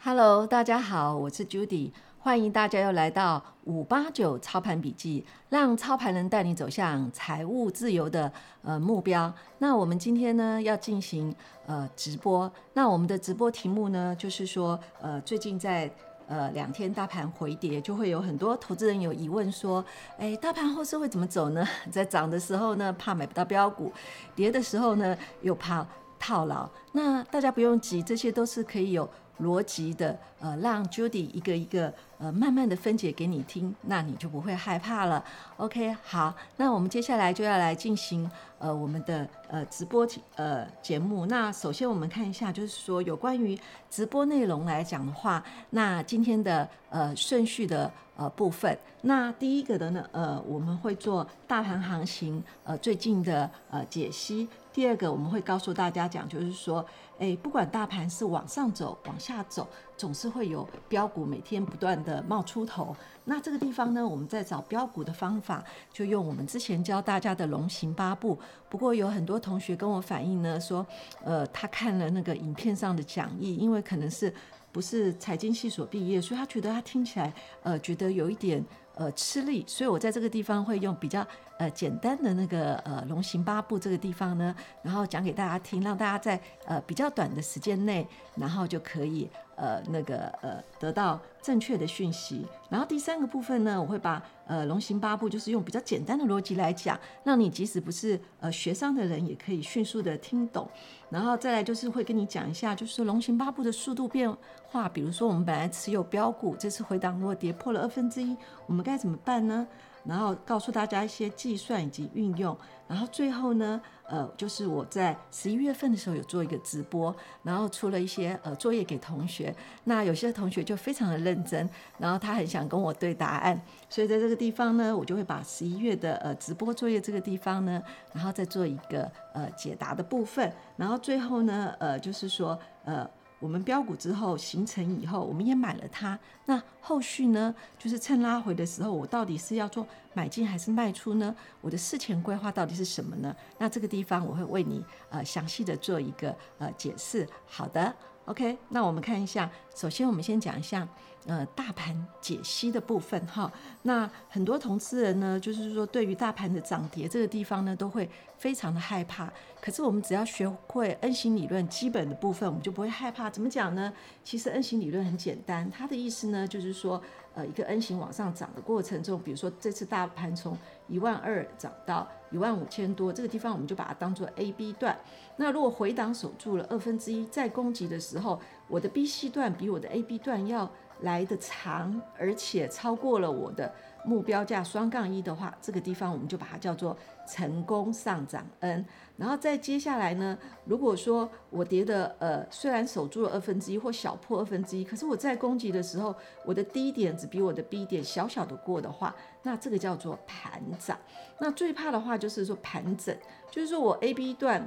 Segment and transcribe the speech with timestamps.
[0.00, 8.32] Hello，大家好，我是 Judy，欢迎大家又来到五八九操盘笔记，让操盘人带你走向财务自由的
[8.62, 9.30] 呃目标。
[9.58, 11.34] 那我们今天呢要进行
[11.66, 15.90] 呃直播，那我们的直播题目呢就是说呃最近在
[16.28, 19.84] 呃两天大盘回跌，就会有很多投资人有疑问说，
[20.16, 21.66] 哎，大盘后市会怎么走呢？
[21.90, 23.92] 在涨的时候呢怕买不到标股，
[24.36, 25.84] 跌的时候呢又怕
[26.18, 26.68] 套牢。
[26.92, 29.08] 那大家不用急，这些都是可以有。
[29.40, 35.24] 逻辑的，呃，让 Judy 一个一个，呃，慢慢的分解给你听，那你就不会害怕了。
[35.58, 38.28] OK，好，那我们接下来就要来进行，
[38.58, 40.04] 呃，我们的呃直播
[40.34, 41.24] 呃节目。
[41.26, 43.56] 那首先我们看一下，就是说有关于
[43.88, 45.40] 直播内容来讲的话，
[45.70, 54.48] 那今天的呃顺序的呃部分，那第一个的呢，呃，我们会做大盘行情呃最近的呃解析。
[54.72, 56.84] 第二个我们会告诉大家讲，就是说。
[57.18, 62.94] 诶，不管大盘是往上走、往下走，总是会有标股每天不断的冒出头。
[63.24, 68.38] 那这个地方呢，我们在找标股的方法，就用我们之前教大家的龙行八步。
[68.68, 70.86] 不过有很多同学跟我反映呢，说，
[71.24, 74.32] 呃，他看了那个影片上的讲义，因为可能是
[74.70, 78.64] 不是财经系所毕业，所以他觉得他听起来，呃，觉得有一点。
[78.94, 81.24] 呃，吃力，所以我在这个地方会用比较
[81.58, 88.06] 呃简单的那个呃龙行八步这个地方呢，然后讲给大家听，让大家在呃比较短的时间内，
[88.36, 92.46] 然后就可以呃那个呃得到正确的讯息。
[92.70, 100.68] 然后第三个部分呢，我会把呃龙行八步就是用比较简单的逻辑来讲，让你即使不是呃学商的人也可以迅速的听懂。
[101.10, 104.30] 然后再来就是会跟你讲一下，就是龙行八步的速度变
[104.66, 108.36] 化，比如说我们本来持有标股，这次回档如果跌破了二分之一，
[108.66, 109.66] 我们该怎么办呢？
[110.04, 119.54] 然后告诉大家一些计算以及运用，然后最后呢，呃，就是我在十一月份的时候有做一个直播，然后出了一些呃作业给同学。
[119.84, 127.82] 那有些同学就非常的认真，然后他很想跟我对答案，所以在这个地方呢，我就会把十一月的呃直播作业这个地方呢，
[128.12, 133.08] 然后再做一个呃解答的部分，然后最后呢，呃，就是说呃。
[133.38, 136.18] 我们标股之后形成以后，我们也买了它。
[136.46, 137.54] 那后续呢？
[137.78, 141.34] 就是趁拉回的时候，我到底是要做买进还是卖出呢？
[141.60, 143.34] 我的事前规划到底是什么呢？
[143.58, 147.28] 那这个地方我会为你呃详细的做一个呃解释。
[147.46, 147.94] 好的
[148.24, 148.58] ，OK。
[148.68, 150.86] 那我们看一下，首先我们先讲一下。
[151.26, 159.30] 呃，大盘解析的部分哈，那很多投资人呢，就是说对于大盘的涨跌这个地方呢，都会非常的害怕。
[159.60, 163.28] 可是我们只要学会 N 型理论基本的部分，我们就不会害怕。
[163.28, 163.92] 怎么讲呢？
[164.24, 167.02] 其实 N 型理论很简单，它的意思呢，就是说，
[167.34, 174.96] 呃，一个 N 型往上涨的过程中，比如说这次大盘从一万二涨到一万五千多，这个地方我们就把它当做 A B 段。
[175.36, 180.70] 那如果回档守住了二分之一，再攻击的时候，我的 B C 段比我的 A B 段要
[181.00, 183.72] 来得长，而且超过了我的
[184.04, 186.96] 目标价双杠一的话，这个地方我们就把它叫做
[187.26, 188.84] 成功上涨 N。
[189.18, 196.14] 然后再接下来呢，如果说我跌的呃虽然守住了二分之一或小破二分之一，可是我在攻击的时候，
[196.46, 200.96] 我的低点只比我的 B 点小小的过的话，那这个叫做盘涨。
[201.38, 203.14] 那最怕的话就是说盘整，
[203.50, 204.66] 就是说我 A B 段。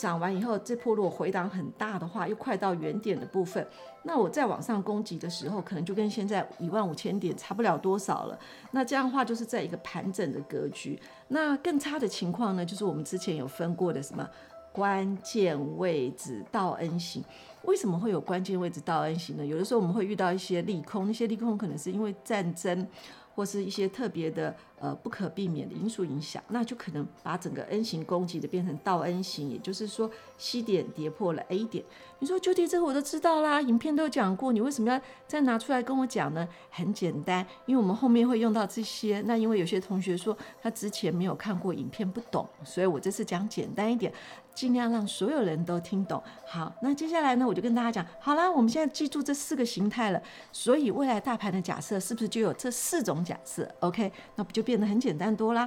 [0.00, 3.64] 涨完以后，这波如果回档很大的话，又快到原点的部分，
[4.02, 8.38] 那我再往上攻击的时候，可能就跟现在一万五千点差不了多少了。
[8.70, 10.98] 那这样的话，就是在一个盘整的格局。
[11.28, 14.26] 那更差的情况呢，就是我们之前有分过的什么
[14.72, 17.22] 关键位置倒 N 型。
[17.64, 19.44] 为什么会有关键位置倒 N 型呢？
[19.44, 22.88] 有的时候我们会遇到一些利空，那些利空可能是因为战争。
[23.34, 31.84] 或是一些特别的呃不可避免的因素影响，那就可能把整个 N 型攻击的变成倒 N 型，也就是说 C 点跌破了 A 点。
[32.18, 36.46] 你说 Judy 这个我都知道啦，影片都有讲过，你为什么要再拿出来跟我讲呢？
[36.68, 39.22] 很简单，因为我们后面会用到这些。
[39.26, 44.12] 那因为有些同学说他之前没有看过影片不懂，所以我这次讲简单一点。
[44.60, 46.22] 尽量让所有人都听懂。
[46.46, 50.22] 好，那接下来呢，我就跟大家讲，好啦，我们现在记住这四个形态了。
[50.52, 55.66] 所以未来大盘的假设是不是就有这四种假设？OK，那不就变得很简单多啦？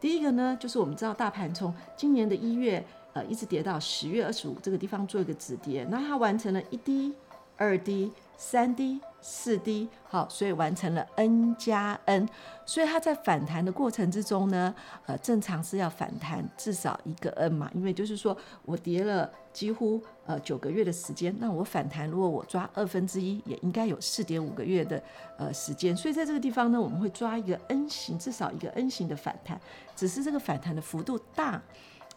[0.00, 2.82] 第一个呢，就是我们知道大盘从今年的一月
[3.12, 7.12] 呃一直跌到十月二十五这个地方做一个止跌，那它完成了一低、
[7.58, 8.98] 二低、三低。
[9.22, 12.28] 四 D 好，所以完成了 N 加 N，
[12.64, 14.74] 所以它在反弹的过程之中呢，
[15.06, 25.02] 呃，正常是要反弹至少一个 N 嘛，因为就是说我跌了几乎呃九个月的时间，那我反弹如果我抓二分之一，也应该有四点五个月的
[25.36, 29.60] 呃时间，所以在这个地方呢，我们会抓一个 N 型，至少一个 N 型的反弹，
[29.94, 31.62] 只是这个反弹的幅度大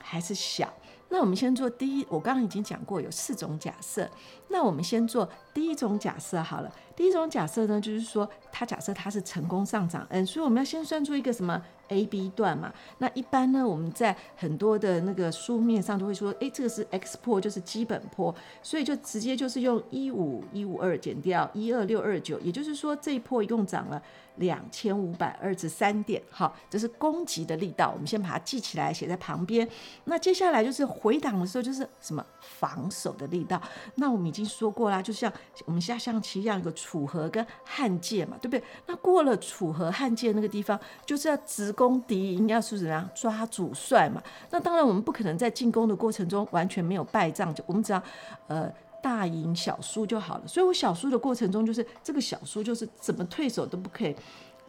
[0.01, 0.71] 还是小。
[1.09, 4.09] 那我们先做第一，我刚刚已经讲过有四种假设。
[4.47, 6.73] 那我们先做第一种假设好了。
[6.95, 12.71] 第一种假设呢，就是说它假设它是成功上涨 n，所以我们要先算出一个什么 a b 段嘛。
[12.99, 23.99] 那一般呢，我们在很多的那个书面上都会说，诶，这个是 x 坡，就是基本坡，所以就直接就是用一五一五二减掉一二六二九，也就是说这一波一共涨了
[24.35, 26.21] 两千五百二十三点。
[26.29, 29.67] 好，这是攻击的力道，我们先把它记起来，写在旁边。
[30.03, 33.59] 那接下来就是回档的时候，就是什么防守的力道。
[33.95, 35.31] 那我们已经说过啦，就像
[35.65, 38.63] 我们下象棋一样，有个楚河跟汉界嘛，对不对？
[38.85, 44.21] 那过了楚河汉界那个地方，就是要直攻敌营，要是怎样抓主帅嘛。
[44.49, 48.03] 那当然，我们不可能在进攻的过程中完全没有败仗，就我们只要
[48.47, 48.69] 呃
[49.01, 50.43] 大赢小输就好了。
[50.45, 54.13] 所以我小输的过程中，就是这个小输就是怎么退守都不可以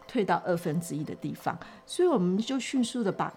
[0.07, 3.33] 退到二分之一的地方，所以我们就迅速的把。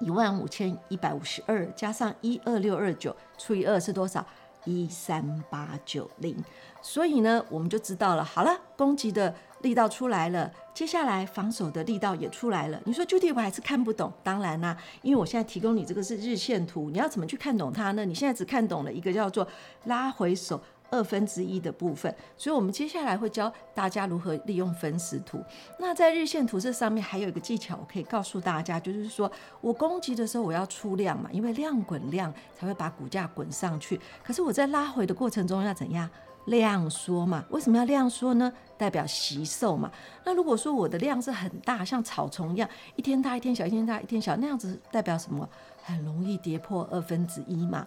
[0.00, 4.26] 一万五千一百五十二加上一二六二九除以二是多少？
[4.64, 6.36] 一三八九零。
[6.82, 8.22] 所以呢，我们就知道了。
[8.22, 12.78] 好了，攻击的力道出来了，接下来防守的力道也出来了。
[12.84, 14.12] 你说具体我还是看不懂。
[14.22, 18.04] 当然啦、因为我现在提供你这个是日线图，你要怎么去看懂它呢？
[18.04, 19.46] 你现在只看懂了一个叫做
[19.84, 20.60] 拉回手。
[20.94, 25.42] 二分之一的部分，所以我们接下来会教大家如何利用分时图。
[25.78, 29.32] 那在日线图这上面还有一个技巧，我可以告诉大家，就是说
[29.62, 33.98] 我攻击的时候我要出量嘛，因为量滚量才会把股价滚上去。
[34.22, 36.06] 可是我在拉回的过程中要怎样？
[36.46, 37.44] 量缩嘛。
[37.50, 38.52] 为什么要量缩呢？
[38.76, 39.90] 代表吸收嘛。
[40.24, 45.48] 那如果说我的量是很大，像草丛一样，一天大一天小，一天大一天小，那样子代表什么？
[45.84, 47.86] 很容易跌破二分之一嘛。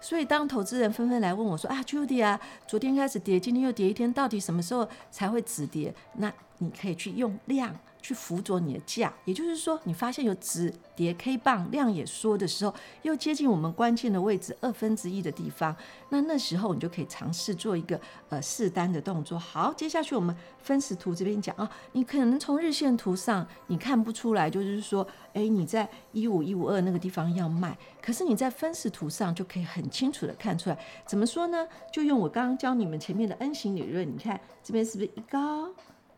[0.00, 7.72] 所以，当投资人纷纷来问我说：“啊，Judy 啊，昨天开始跌，今天又跌一天，到底什么时候才会止跌？”那你可以去用量。
[8.02, 15.74] 去辅佐你的价，也就是说，你发现有止跌 K 棒量也缩的时候，又接近我们关键的位置二分之一的地方，
[16.08, 19.38] 那那时候你就可以尝试做一个呃试单的动作。
[19.38, 30.76] 好，接下去我们分时图这边讲啊，你可能从日线图上你看不出来，就是说，哎，你在一五一五二那个地方要卖，可是你在分时图上就可以很清楚的看出来。
[31.06, 31.66] 怎么说呢？
[31.92, 35.70] 就用我刚刚教你们前面的 N 型理论，你看这边是不是一高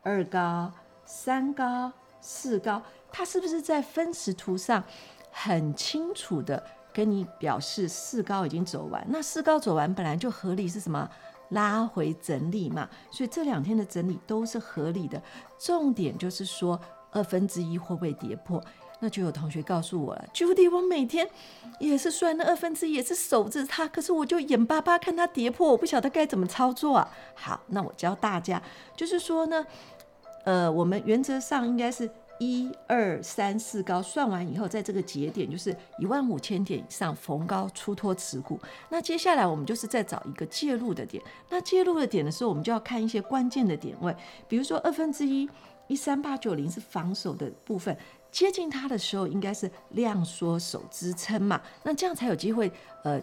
[0.02, 0.72] 二高？
[1.04, 4.82] 三高四高，它是不是在分时图上
[5.30, 6.62] 很清楚的
[6.92, 9.04] 跟你表示四高已经走完？
[9.08, 11.08] 那四高走完本来就合理，是什么？
[11.50, 12.88] 拉回整理嘛。
[13.10, 15.22] 所以这两天的整理都是合理的。
[15.58, 16.80] 重点就是说
[17.10, 18.62] 二分之一会不会跌破？
[19.00, 21.28] 那就有同学告诉我了，Judy，我每天
[21.78, 27.10] 也是算那二分之一，也是守着它，可是我就眼巴巴看它跌破，我不晓得该怎么操作啊。
[27.34, 28.62] 好，那我教大家，
[28.96, 29.66] 就是说呢。
[30.44, 32.08] 呃，我们原则上应该是
[32.38, 38.58] 一二三四高，算完以后，在这个节点就是一万五千点以上逢高出脱持股。
[38.88, 41.22] 那接下来我们就是再找一个介入的点。
[41.48, 44.14] 那介入的点的时候，我们就要看一些关键的点位，
[44.48, 45.48] 比如说二分之一
[45.86, 47.96] 一三八九零是防守的部分，
[48.30, 52.70] 接近它的时候应该是量缩守支撑嘛，那这样才有机会
[53.04, 53.22] 呃。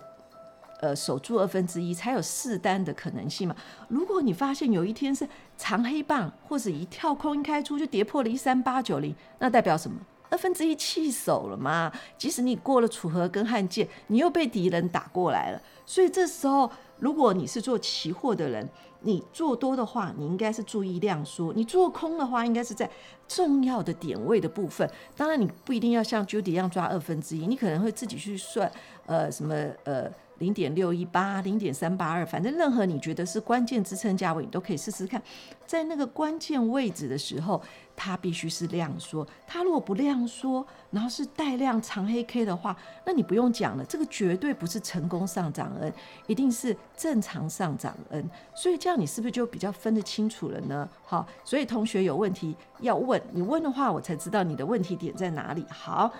[0.82, 3.56] 呃，守住二分之一才有试单的可能性嘛。
[3.88, 9.98] 如果你发现有一天是长黑棒，或者一跳空一开出就跌破了一三八九零，那代表什么？
[10.32, 11.92] 二分之一弃守了嘛。
[12.18, 15.62] 即使你过了楚河跟汉界，你又被敌人打过来了。
[15.86, 18.68] 所以这时候，如果你是做期货的人，
[19.02, 22.90] 你做多的话，你应该是注意量缩；你做空的话，应该是在
[23.28, 24.90] 重要的点位的部分。
[25.16, 28.72] 当然，你不一定要像 Judy 一样抓二分之一，你可能会自己去算，
[29.06, 30.12] 呃，什么呃。
[30.42, 35.22] 零点六一八，零点三八二，反正任何你觉得是关键支撑价位，你都可以试试看。
[35.68, 37.62] 在那个关键位置的时候，
[37.96, 39.26] 它必须是量缩。
[39.46, 45.94] 它如果不量缩，然后是带量长黑 K 的话，那你不用讲了，这个绝对不是成功上涨 N，
[46.26, 48.28] 一定是正常上涨 N。
[48.56, 50.90] 所以这样你是不是就比较分得清楚了呢？
[51.04, 55.64] 好，所以同学有问题要问，你问的话，我才知道你的问题点在哪里。
[55.70, 56.12] 好，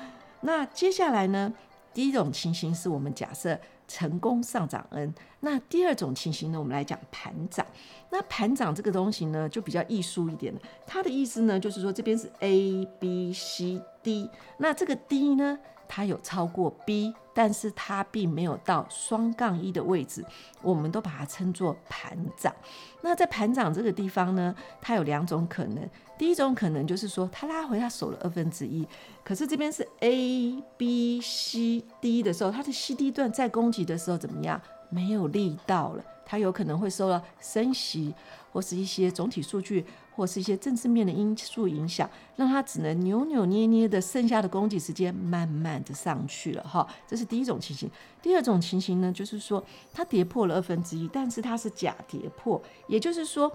[0.42, 1.52] 那接下来呢，
[1.94, 3.60] 第一种情形是我们假设。
[3.92, 6.58] 成功上涨 N，那第二种情形呢？
[6.58, 7.66] 我们来讲盘涨。
[8.10, 10.62] 那盘涨这个东西呢，就比较艺术一点了。
[10.88, 20.24] 它的意思呢，就是说这边是 A、B、C、D，那这个 D 呢，它有超过 B，但是它并没有到双杠一的位置，
[20.62, 22.56] 我们都把它称作盘涨。
[23.02, 25.90] 那在盘涨这个地方呢，它有两种可能。
[26.22, 28.88] 第一种可能就是说，他拉回他守了二分之一，
[29.24, 34.62] 可是这边是 A、B、C、D 的时候，它的 C、D 段在攻击的时候怎么样？
[34.92, 38.14] 没有力道了，他有可能会受到升息
[38.52, 39.84] 或是一些总体数据
[40.16, 46.88] 或是一些政治面的因素影响，让他只能扭扭捏捏的，剩下的供给时间慢慢的上去了哈。
[47.08, 47.90] 这是第一种情形。
[48.22, 53.52] 第二种情形呢，就是说它跌破了二分之一，但是它是假跌破，也就是说。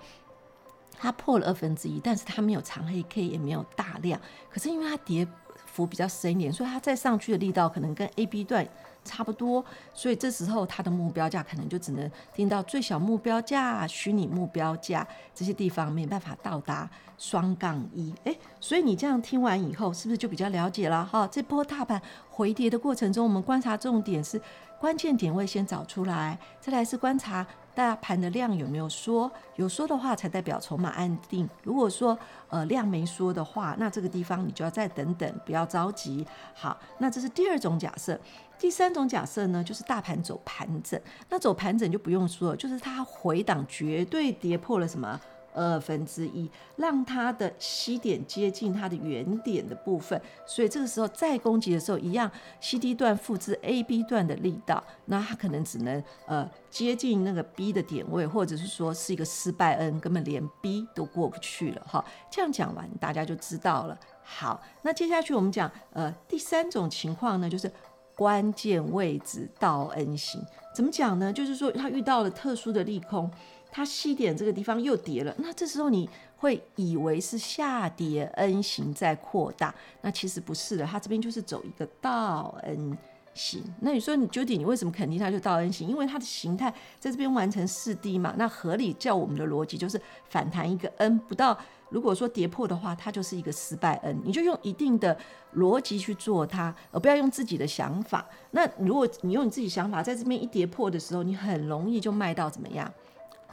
[0.99, 4.21] 它破了二分之一，但是它没有长黑 K，也没有大量。
[4.51, 5.27] 可是因为它跌
[5.67, 8.67] 幅比较深一点，所以它再上去的力道可能跟 A B 段
[9.05, 9.65] 差不多。
[9.93, 16.89] 所以这时候它的目标价可能就只能听到最小目标价、虚拟目标价这些地方，没办法到达
[17.19, 18.15] 双杠一。
[18.25, 21.05] 诶，所以你这样听完以后，是不是就比较了解了？
[21.05, 22.01] 哈，这波大盘
[22.31, 24.41] 回跌的过程中，我们观察重点是
[24.81, 27.47] 关键点位先找出来，再来是观察。
[27.77, 29.31] 大盘的量有没有缩？
[29.57, 31.47] 有缩的话，才代表筹码安定。
[31.63, 32.19] 如果说
[32.49, 36.27] 呃量没缩的话，那这个地方你就要再等等，不要着急。
[36.55, 38.19] 好，那这是第二种假设。
[38.59, 40.99] 第三种假设呢，就是大盘走盘整。
[41.29, 45.21] 那走盘整就不用说了，就是它回档绝对跌破了什么？
[45.57, 62.05] 二分之一，让它的 C 点接近它的原点的部分，所以这个时候再攻击的时候，一样 CD 段复制 AB 段的力道，那它可能只能呃接近那个 B 的点位，或者是说是一个失败 N，根本连 B 都过不去了哈。
[62.31, 63.99] 这样讲完，大家就知道了。
[64.23, 67.73] 好，那接下去我们讲呃第三种情况呢，就是
[68.15, 70.43] 关键位置倒 N 型，
[70.75, 71.33] 怎么讲呢？
[71.33, 73.31] 就是说它遇到了特殊的利空。
[73.77, 82.97] 它 C 点这个地方又跌了，那这时候你会以为是下跌 N 型在扩大，那其实不是的，它这边就是走一个倒 N
[83.35, 83.63] 型。
[83.81, 85.87] 那你说你 Judy，你为什么肯定它就倒 N 型？
[85.87, 91.59] 因为它的形态在这边完成四 D 嘛，那合理叫我们的逻辑就是反弹一个 N 不到，
[91.91, 95.15] 如果说跌破的话，它就是一个失败 N，你就用一定的
[95.57, 98.27] 逻辑去做它，而不要用自己的想法。
[98.53, 102.91] 那如果你用你自己想法，在这边一跌破的时候，你很容易就卖到怎么样？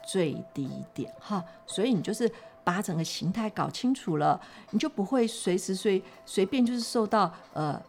[0.05, 2.29] 最低点哈，所以你就是
[2.63, 4.39] 把整个形态搞清楚了，
[4.71, 7.81] 你就不会随时随随便就是受到呃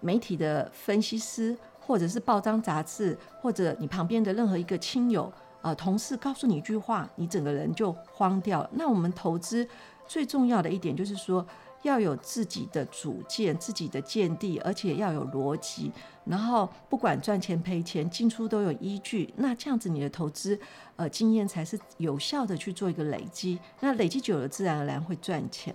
[0.00, 5.32] 媒体的分析师，或者是报章杂志，或者你旁边的任何一个亲友
[5.62, 8.70] 呃同事告诉你一句话，你整个人就慌掉了。
[8.72, 9.68] 那我们投资
[10.06, 11.46] 最重要的一点就是说。
[11.82, 15.92] 要有自己的主见、自己的见地，而且要有逻辑，
[16.24, 19.32] 然后不管赚钱赔钱，进出都有依据。
[19.36, 20.58] 那这样子，你的投资
[20.96, 23.58] 呃经验才是有效的去做一个累积。
[23.80, 25.74] 那累积久了，自然而然会赚钱。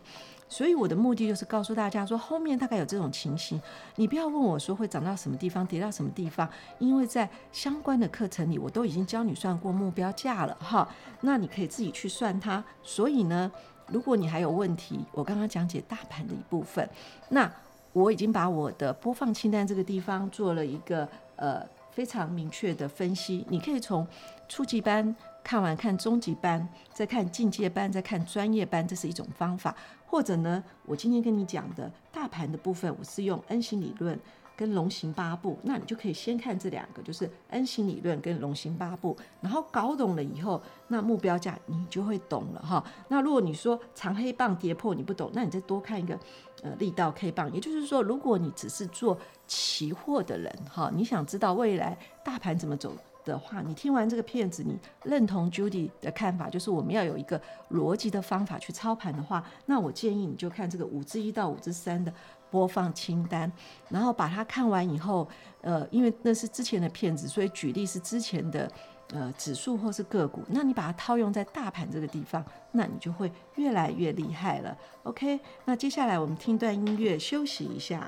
[0.49, 3.59] 所以我的目的就是告诉大家说，后面大概有这种情形，
[3.95, 10.87] 你不要问我说会涨到什么地方，跌到什么地方，因为在相关的课程里，我都已经教你算过目标价了哈。
[11.21, 12.63] 那你可以自己去算它。
[12.83, 13.51] 所以呢。
[13.93, 16.89] 如果你还有问题，我刚刚讲解大盘的一部分，
[17.29, 17.49] 那
[17.93, 23.45] 我已经把我的播放清单这个地方做了一个呃非常明确的分析。
[23.49, 24.05] 你可以从
[24.49, 29.75] 初级班看完，看中级班，再看进阶班，再看专业班，这是一种方法。
[30.07, 34.19] 或者呢，我今天跟你讲的大盘的部分，我是用 N 型理论。
[34.63, 42.81] 跟龙行八步，那你就可以先看这两个，就是 N 型理论跟龙行八步，然后搞懂了以后，那目标价你就会懂了哈。
[43.09, 46.17] 那如果你说长黑棒跌破你不懂，那你再多看一个
[46.61, 57.41] 呃力道 K 棒，也就是说，如果你只是做期货的人哈，你想知道未来大盘怎么走的话，你听完这个片子，你认同 Judy 的看法，就是我们要有一个
[57.71, 62.13] 逻辑的方法去操盘的话，那我建议你就看这个五之一到五之三的。
[62.53, 63.51] 播放清单，
[63.89, 65.27] 然后把它看完以后，
[65.61, 68.71] 呃，因为那是之前的片子，所以举例是之前的
[69.11, 70.43] 呃指数或是个股。
[70.49, 74.77] 那你把它套用在大盘这个地方，那你就会越来越厉害了。
[75.01, 78.07] OK，那接下来我们听段音乐休息一下。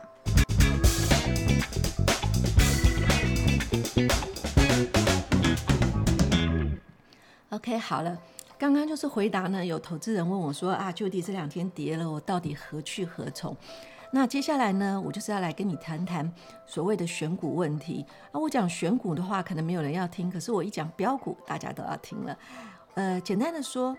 [7.49, 8.15] OK，好了，
[8.59, 13.57] 刚刚就是回答呢，有投资人问我说啊就地这两天跌了，我到底何去何从？
[14.15, 16.31] 那接下来呢，我就是要来跟你谈谈
[16.65, 18.05] 所谓的选股问题。
[18.31, 22.37] 啊，我讲选股的话，可能没有人要听，可是我一讲标股，大家都要听了。
[22.93, 23.93] 呃，简单的说，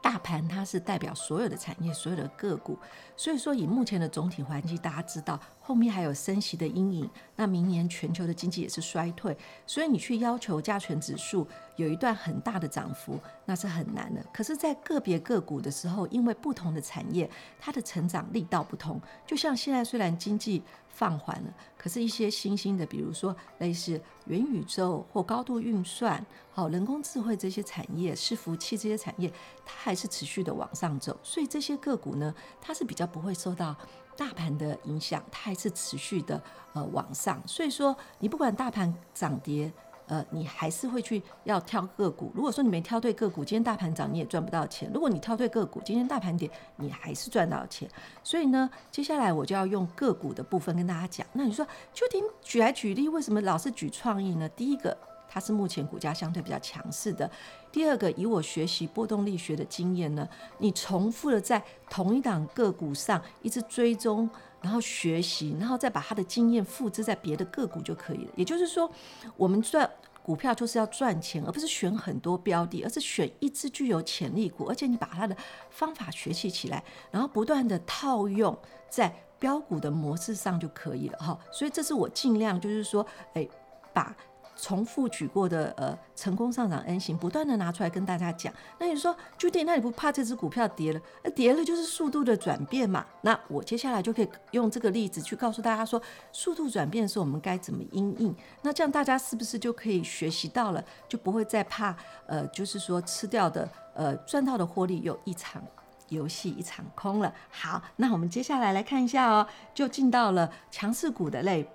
[0.00, 2.78] 大盘它是代表所有的产业、所有的个股，
[3.14, 5.38] 所以说以目前的总体环境，大家知道。
[5.66, 11.44] 后面还有升息的阴影，那明年全球的经济也是衰退，所以你去要求加权指数
[11.74, 14.24] 有一段很大的涨幅，那是很难的。
[14.32, 29.28] 可是，在个别个股的时候，因为不同的产业，它的成长力道不同，就像现在虽然经济放缓了，可是一些新兴的，比如说类似元宇宙或高度运算、好人工智慧这些产业，伺服器这些产业，
[29.64, 33.76] 它还是持续的往上走，所以这些个股呢，它是比较不会受到。
[34.16, 36.42] 大盘的影响，它还是持续的
[36.72, 39.70] 呃往上，所以说你不管大盘涨跌，
[40.06, 42.30] 呃，你还是会去要挑个股。
[42.34, 47.88] 如果说你没挑对个股，今天大盘涨你也赚不到钱；如果你挑对个股，今天大盘跌你还是赚到钱。
[48.22, 51.26] 所以呢，接下来我就要用个股的部分跟大家讲。
[51.32, 54.48] 那你说，究竟举来举例，为什么老是举创意呢？
[54.50, 54.96] 第一个，
[55.28, 57.28] 它是目前股价相对比较强势的；
[57.70, 60.28] 第二个，以我学习波动力学的经验呢，
[60.58, 64.28] 你重复的在同一档个股上一直追踪。
[64.62, 68.32] 然后学习，然后再把它的经验复制在别的个股就可以了。
[68.34, 68.90] 也就是说，
[69.36, 69.88] 我们赚
[70.24, 75.36] 股票就是要赚钱，而不是选很多标的，而是选一只具有潜力股，而且你把它的
[75.70, 81.38] 方法学习起来，然后不断的套用在标股的模式上就可以了哈。
[81.52, 83.46] 所以这是我尽量就是说，哎，
[83.92, 84.16] 把。
[84.56, 88.52] 重复举过的呃成功上涨 N 型，不断的拿出来跟大家讲。
[88.78, 91.00] 那你说 j u 那你不怕这只股票跌了？
[91.22, 93.04] 那跌了就是速度的转变嘛。
[93.20, 96.00] 那我接下来就可以用这个例子去告诉大家说，
[96.32, 98.34] 速度转变的时候我们该怎么因应。
[98.62, 101.94] 那这样大家是不是就可以学习到了，就不会再怕
[102.26, 105.62] 呃，就是说吃掉的呃赚到的获利又一场
[106.08, 107.30] 游戏一场空了。
[107.50, 111.68] 好，那我们接下来来看一下哦，就进到了强势股的类。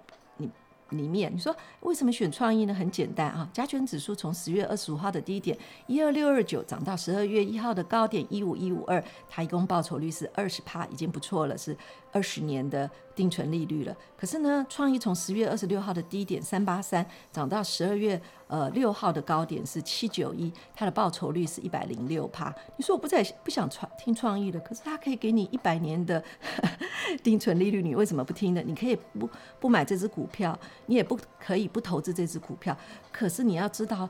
[0.91, 2.73] 里面你说为什么选创意呢？
[2.73, 5.57] 很简单啊，加权指数从十月二十五号的低点
[5.87, 11.75] 一二六二九涨到十二月一号的高点一五一五二，它一共报酬率是二十趴，已经不错了，是
[12.11, 13.95] 二十年的定存利率了。
[14.17, 22.53] 可是呢，创意从十月二十六号的低点三八三涨到十二月呃六号的高点是七九一，它的报酬率是一百零六趴。
[22.77, 26.23] 你说我不再不想创听创意了，可是它可以给你一百年的
[27.23, 28.61] 定存利率，你为什么不听呢？
[28.65, 30.57] 你可以不不买这只股票。
[30.87, 32.77] 你也不可以不投资这只股票，
[33.13, 34.09] 可是你要知道，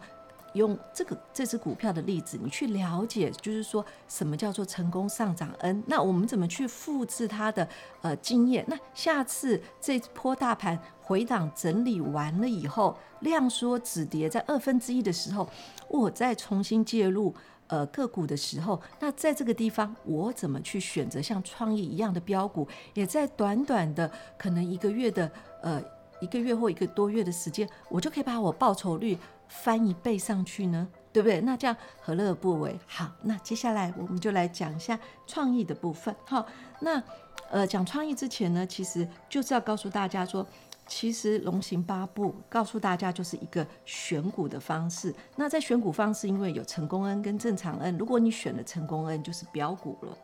[0.53, 5.84] 用这个这只股票的例子，你去了解，就是说什么叫做成功上涨 N。
[5.88, 7.67] 那我们怎么去复制它的
[8.01, 8.65] 呃经验？
[8.67, 15.50] 那下次这波大盘回档整理完了以后，量缩止跌在二分之一的时候，
[15.88, 17.34] 我再重新介入
[17.67, 22.67] 呃个股的时候，那在这个地方我怎么去选择像创意一样的标股？
[22.93, 25.31] 也在短短的可能一个月的
[25.62, 25.81] 呃。
[26.22, 29.17] 一个月或一个多月的时间，我就可以把我报酬率
[29.51, 31.41] 翻一倍上去呢，对不对？
[31.41, 32.79] 那这样何乐而不为？
[32.88, 36.15] 好，那接下来我们就来讲一下创意的部分。
[36.25, 36.46] 好，
[36.79, 37.03] 那
[37.50, 40.48] 呃，讲创意之前呢，其实就是要告诉大家说，
[40.87, 45.14] 其实龙行八步告诉大家就是一个选股的方式。
[45.35, 50.18] 那在选股方式，因为有成功 N 跟正常 N，如果你选了成功 N，就是标股了。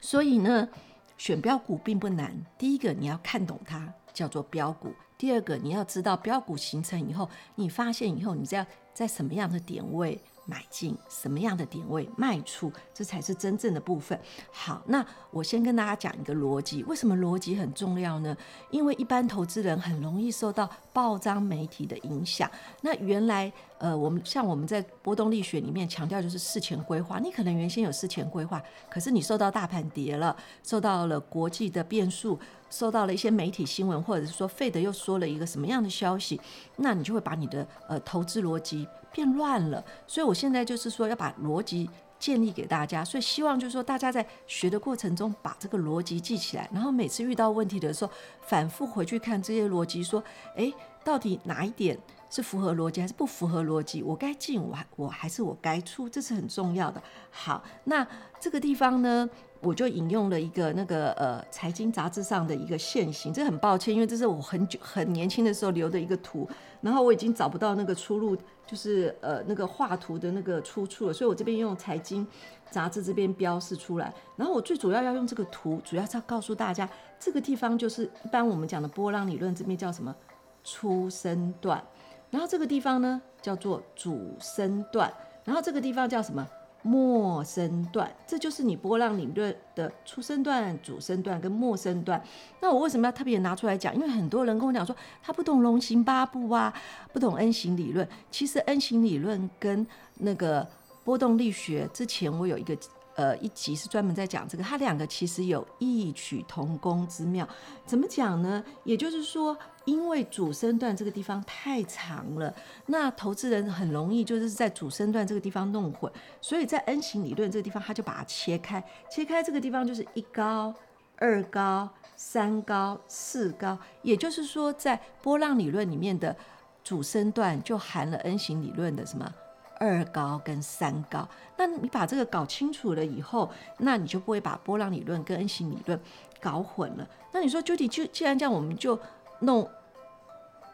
[0.00, 0.68] 所以呢。
[1.16, 10.18] 选标股并不难，第一个你要看懂它，叫做标股；第二个你要知道标股形成以后，你发现以后，你在在什么样的点位。
[10.46, 14.20] 买进什么样的点位卖出，这才是真正的部分。
[14.52, 18.36] 好，那我先跟大家讲一个逻辑，为什么逻辑很重要呢？
[18.70, 22.50] 因为一般投资人很容易受到报章媒体的影响。
[22.80, 27.18] 那原来，呃，我们像我们在波动力学里面强调就是事前规划。
[27.18, 32.38] 你可能原先有事前规划，可是你受到大盘跌了，受到了国际的变数，
[32.70, 36.40] 受到了一些媒体新闻，或者是说费德又说了一个什么样的消息，
[36.76, 38.88] 那你就会把你的呃投资逻辑。
[39.12, 41.88] 变乱了，所以我现在就是说要把逻辑
[42.24, 48.10] 建立给大家，所以希望就是说大家在学的过程中把这个逻辑记起来，然后每次遇到问题的时候
[48.40, 50.24] 反复回去看这些逻辑，说，
[50.56, 50.72] 诶，
[51.04, 51.98] 到底哪一点
[52.30, 54.02] 是符合逻辑还是不符合逻辑？
[54.02, 57.02] 我该进我还我还是我该出，这是很重要的。
[57.30, 58.06] 好，那
[58.40, 59.28] 这个地方呢，
[59.64, 66.48] 我就引用了一个那个呃财经杂志上的一个线型，这很抱歉，因为这是我很久很年轻的时候留的一个图，
[66.80, 68.36] 然后我已经找不到那个出入。
[68.66, 72.26] 就是呃那个画图的那个出处了，所以我这边用财经
[72.70, 74.10] 杂志这边标示出来。
[74.36, 76.88] 然后我最主要要用这个图，主要是要告诉大家，
[77.20, 80.16] 这个地方就是一般我们讲的波浪理论这边叫什么
[80.64, 81.84] 初升段，
[82.30, 85.12] 然后这个地方呢叫做主升段，
[85.44, 86.48] 然后这个地方叫什么？
[86.84, 92.22] 陌生段，这就是你波浪理论的初升段、主身段跟陌生段。
[92.60, 93.92] 那我为什么要特别拿出来讲？
[93.94, 96.72] 因为很多人跟我讲说，他不懂龙形八步啊，
[97.12, 98.06] 不懂 N 型理论。
[98.30, 99.86] 其实 N 型理论跟
[100.18, 100.68] 那个
[101.02, 102.76] 波动力学，之前我有一个。
[103.16, 107.48] 呃，一集是专门在讲这个，它两个其实有异曲同工之妙。
[107.86, 108.62] 怎么讲呢？
[108.82, 112.52] 也就是说，因为主升段这个地方太长了，
[112.86, 120.74] 那投资人很容易就是在主升段这个地方弄混，所以在 N 型理论这个地方，他就把它切开，切开这个地方就是一高、
[121.16, 123.78] 二高、三高、四高。
[124.02, 126.36] 也就是说，在波浪理论里面的
[126.82, 129.32] 主升段就含了 N 型理论的什么？
[129.78, 135.98] 二高跟三高，那你把这个搞清楚了以后，那你就不会把波浪理论跟 N 型理论
[136.40, 137.08] 搞混了。
[137.32, 138.98] 那你说，究竟就既然这样，我们就
[139.40, 139.68] 弄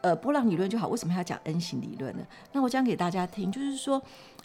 [0.02, 2.26] 呃波浪理论就好，为什么要讲 N 型理论呢？
[2.52, 4.02] 那我讲给大家听，就是说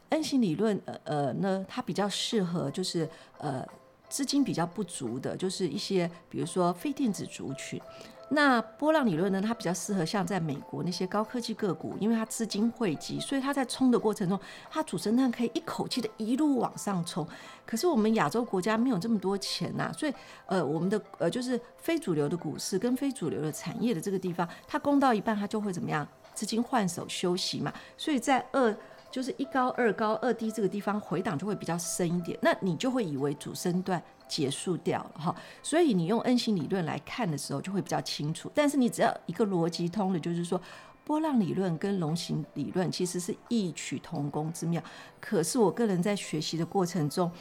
[0.09, 3.65] N 型理论呃呃呢，它比较适合就是呃
[4.07, 7.81] 资金比较不足的，就是一些比如说非电子族群。
[8.29, 17.25] 那波浪理论呢，它比较适合像在美国那些高科技个股，因为它资金汇集，所以它在冲的过程中，它主升段可以一口气的一路往上冲。
[17.65, 20.13] 可是我们亚洲国家没有这么多钱呐、所以
[20.47, 26.07] 呃，我们的呃就是非主流的股市跟非主流的产业的这个地方，它攻到一半，它就会怎么样？
[26.33, 28.75] 资金换手休息嘛，所以在二
[29.09, 34.03] 就是一高二高二低这个地方回档就会比较深一点，那你就会以为主升段。
[34.27, 38.51] 结束掉了哈，所以你用 N 型理论来看的时候就会比较清楚。
[38.53, 40.59] 但是你只要一个逻辑通了，就是说
[41.03, 44.81] 波浪理论跟龙形理论其实是异曲同工之妙。
[45.21, 47.31] 可是我个人在学习的过程中，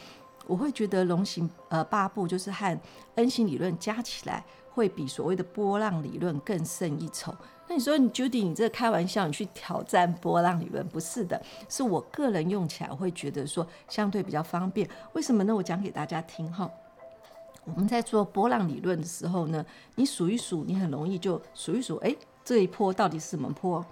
[0.45, 2.79] 我会觉得龙形呃八步就是和
[3.15, 7.33] N 型理论加起来会比所谓的波浪理论更胜一筹。
[7.67, 10.85] 那你说你 Judy，你这开玩笑，你去挑战波浪理论？
[10.89, 14.87] 不是的，是我个人用起来会觉得说相对比较方便。
[15.13, 15.55] 为什么呢？
[15.55, 16.69] 我讲给大家听哈。
[17.63, 23.83] 我们在做波浪理论的时候呢，你数一数，你很容易就数一数，哎，这一波到底是什么波？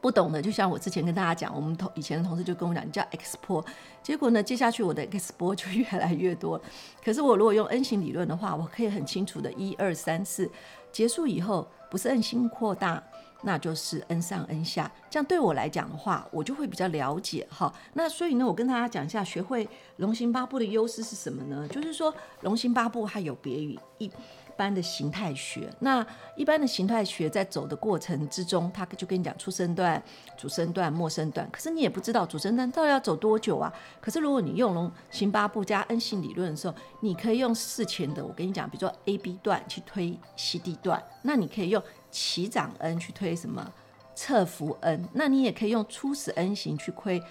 [0.00, 3.64] 不懂的，就像我之前跟大家讲，我们同以前的同事就跟我讲，你叫 X 波，
[4.02, 6.60] 结果呢，接下去我的 X 波就越来越多。
[7.04, 10.50] 可是我如果用 N 型理论的话，我可以很清楚的，一二三四
[10.92, 13.02] 结束以后，不是 N 型扩大。
[13.42, 17.72] 那就是 N 上 N 下，这样对我来讲的话，我就会比较了解哈。
[17.92, 21.68] 那所以呢，我跟大家讲一下，学会龙行八步的优势是什么呢？
[21.68, 24.10] 就是说，龙行八步它有别于一
[24.56, 25.72] 般的形态学。
[25.80, 30.02] 那一般的形态学在走的过程之中，他就跟你讲初升段、
[30.36, 33.72] 主升段、末生段，可是你也不知道主升段到底要走多久啊。
[34.00, 41.82] 可是如果你用龙行八步加 N 型理论的时候，你可以用事前的，我跟你讲，比如说 A B 段去推 C D 段，那你可以用。
[42.08, 43.70] 起涨 N 去推什么
[44.14, 47.22] 侧幅 N，那你也可以用初始 N 型去推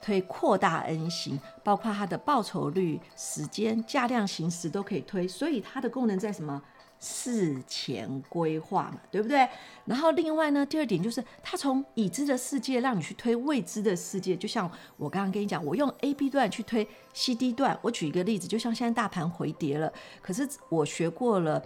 [0.00, 6.62] 推扩大 N 型，包括它的报酬率、时间、价量行驶都可以推，所以它的功能在什么
[6.98, 9.48] 事前规划嘛，对不对？
[9.84, 21.62] 然后另外呢，第二点就是它从已知的世界让你去推未知的世界，就像我刚刚跟你讲，我用 A B 段去推 C D 段，我举一个例子，就像现在大盘回跌了，可是我学过了。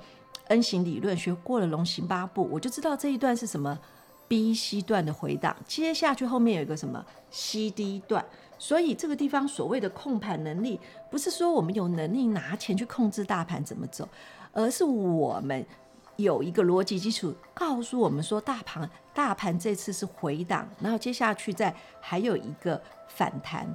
[0.49, 3.79] N 型理论学过了龙行八步，我就知道这一段是什么
[4.27, 8.25] B C 段的回档，接下去后面有一个什么 C D 段，
[8.59, 14.09] 所以这个地方所谓的控盘能力，不是说我们有能力拿钱去控制大盘怎么走，
[14.53, 15.65] 而是我们
[16.17, 23.67] 有一个逻辑基础，告诉我们说大盘大盘这次是回档，然后接下去再还有一个反弹。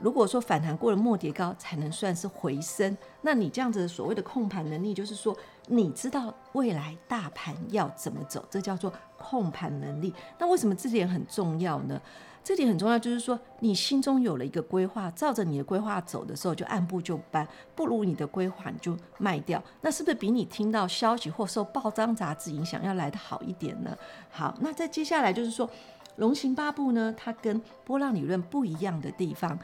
[0.00, 8.92] 如果说反弹过了末跌高才能算是回升，那你这样子所谓的控盘能力，就是说你知道未来大盘要怎么走，这叫做
[9.28, 10.14] 控盘能力。
[10.38, 12.00] 那为什么这点很重要呢？
[12.44, 23.94] 这点很重要，就是说你心中有了一个规划，照着你的规划走的时候就按部就班，不如你的规划你就卖掉，那是不是比你听到消息或受报章杂志影响要来得好一点呢？
[24.30, 25.68] 好，那再接下来就是说。
[26.16, 29.56] 龙行八步呢，它跟波浪理论不一样的地方，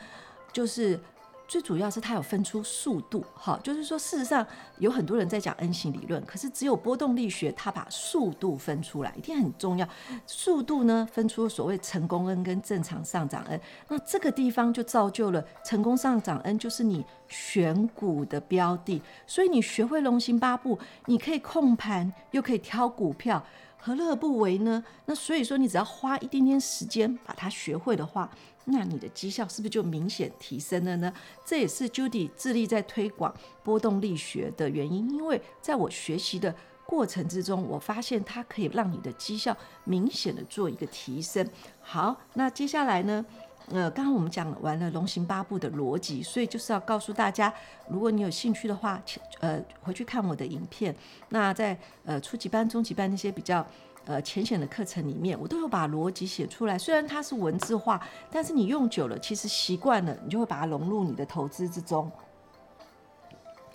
[0.53, 0.97] 就是
[1.47, 4.45] 最主要是它有分出速度，哈，就是说事实上
[4.79, 9.87] 有很多人在讲 N 型理论，可是只有波动力学它把速度分出来，一定很重要。
[10.27, 23.45] 速度呢，分出所谓成功 N 跟正常上涨 N，那这个地方就造就了成功上涨 N 就是你选股的标的，所以你学会龙行八步，你可以控盘又可以挑股票。
[23.77, 24.83] 何乐而不为呢？
[25.05, 28.31] 那所以说，你只要花一点点时间把它学会的话，
[28.67, 31.13] 那你的绩效是不是就明显提升了呢？
[31.45, 36.55] 这也是 Judy 致力在推广波动力学的原因，因为在我学习的
[36.87, 41.47] 过程之中，我发现它可以让你的绩效明显的做一个提升。
[41.81, 43.25] 好，那接下来呢？
[43.69, 47.51] 呃，刚刚我们讲完了龙行八步的逻辑，所以就是要告诉大家，
[47.89, 49.03] 如果你有兴趣的话，
[49.41, 50.95] 呃，回去看我的影片。
[51.31, 51.75] 那在
[52.05, 53.67] 呃初级班、中级班那些比较
[54.07, 56.79] 呃浅显的课程里面，我都有把逻辑写出来。
[56.79, 62.11] 虽然它是文字化，但是你用久了，其实习惯了，你就会把它融入你的投资之中。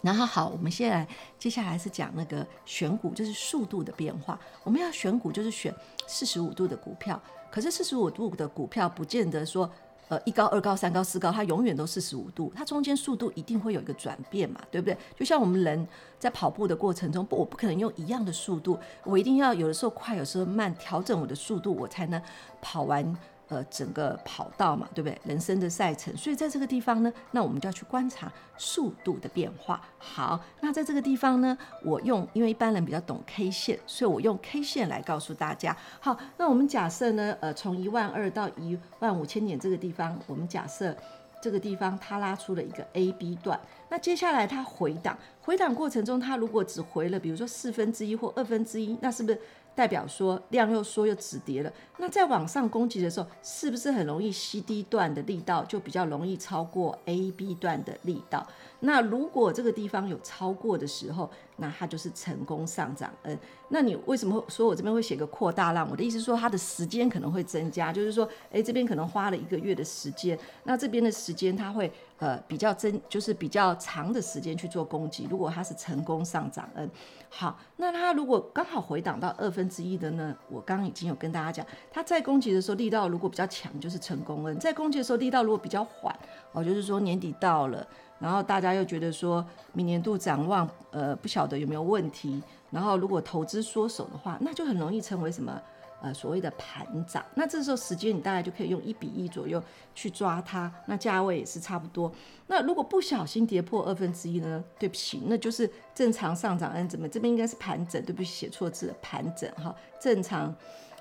[0.01, 1.05] 然后好，我们现在
[1.37, 4.39] 接下来是讲那个选股，就是速度的变化。
[4.63, 5.73] 我们要选股，就是选
[6.07, 7.21] 四十五度的股票。
[7.51, 9.69] 可是四十五度的股票不见得说，
[10.09, 14.97] 呃，一高二高三高四高，它永远都四十五度，它中间速度一定会有一个转变嘛，对不对？
[15.15, 22.19] 就像我们人在跑步的过程中，不，我不可能用一样的速度，我一定要有的时候快，有时候慢，调整我的速度，我才能
[22.59, 23.15] 跑完
[23.49, 25.19] 呃整个跑道嘛，对不对？
[25.25, 29.81] 人生的赛程，所以在这个地方呢，那我们就要去观察速度的变化。
[29.97, 35.75] 好，那在这个地方呢，我用因为一般人比较懂 K 线，所以我用 K 线来告诉大家。
[35.99, 40.95] 好，那我们假设呢，呃，从一万二到一万五千点这个地方，我们假设。
[41.41, 43.57] 这个地方它拉出了一个 A B 段，
[43.87, 49.39] 那接下来它回档，回档过程中它如果只回了，比如说四分之一或二分之一，那是不是
[49.75, 51.71] 代表说量又缩又止跌了？
[51.97, 58.45] 那在往上攻击的时候，是不是很容易 C D 段的力道就比较容易超过 A B 段的力道？
[58.81, 63.11] 那如果这个地方有超过的时候，那它就是成功上涨。
[63.23, 63.37] 嗯，
[63.69, 65.87] 那你为什么说我这边会写个扩大浪？
[65.91, 75.27] 我的意思是说它的时间可能会增加，就是说，诶，这边可能花了一个月的时间，那这边的时间它会呃比较增，就是比较长的时间去做攻击。
[75.29, 76.89] 如果它是成功上涨，嗯，
[77.29, 80.35] 好，那它如果刚好回档到二分之一的呢？
[80.49, 86.15] 我刚刚已经有跟大家讲，它在攻击的时候力道如果比较强，就是成功嗯，在攻击的时候力道如果比较缓，
[86.51, 87.85] 哦，就是说年底到了。
[88.19, 92.43] 然后大家又觉得说，明年度展望，呃，不晓得有没有问题。
[92.69, 95.57] 然后如果投资缩手的话，那就很容易成为什么，
[96.01, 97.23] 呃，所谓的盘涨。
[97.35, 99.61] 那这时候时间你大概就可以用一比一左右
[99.93, 102.11] 去抓它，那价位也是差不多。
[102.47, 104.63] 那如果不小心跌破二分之一呢？
[104.77, 107.07] 对不起，那就是正常上涨 N 怎么？
[107.07, 110.55] 这边应该是盘整，对不起，写错字了，盘整哈，正常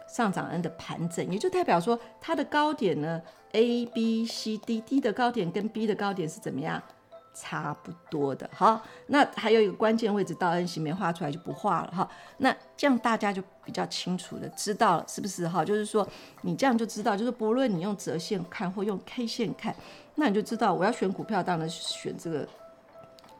[0.09, 6.83] 上涨 N 的盘整，也就代表说它的高点呢，A、B、C、D、D 的高点跟 B 的高点是怎么样？
[7.41, 12.09] 差不多的，好，那还有一个关键位置到 N 型没画出来就不画了哈。
[12.39, 15.65] 那这样大家就比较清楚的知道了，是不是哈？
[15.65, 16.07] 就是说
[16.43, 19.73] 你这样就知道，就是不论你用折线看或用 K 线看，
[20.17, 22.47] 那你就知道我要选股票，当然是选这个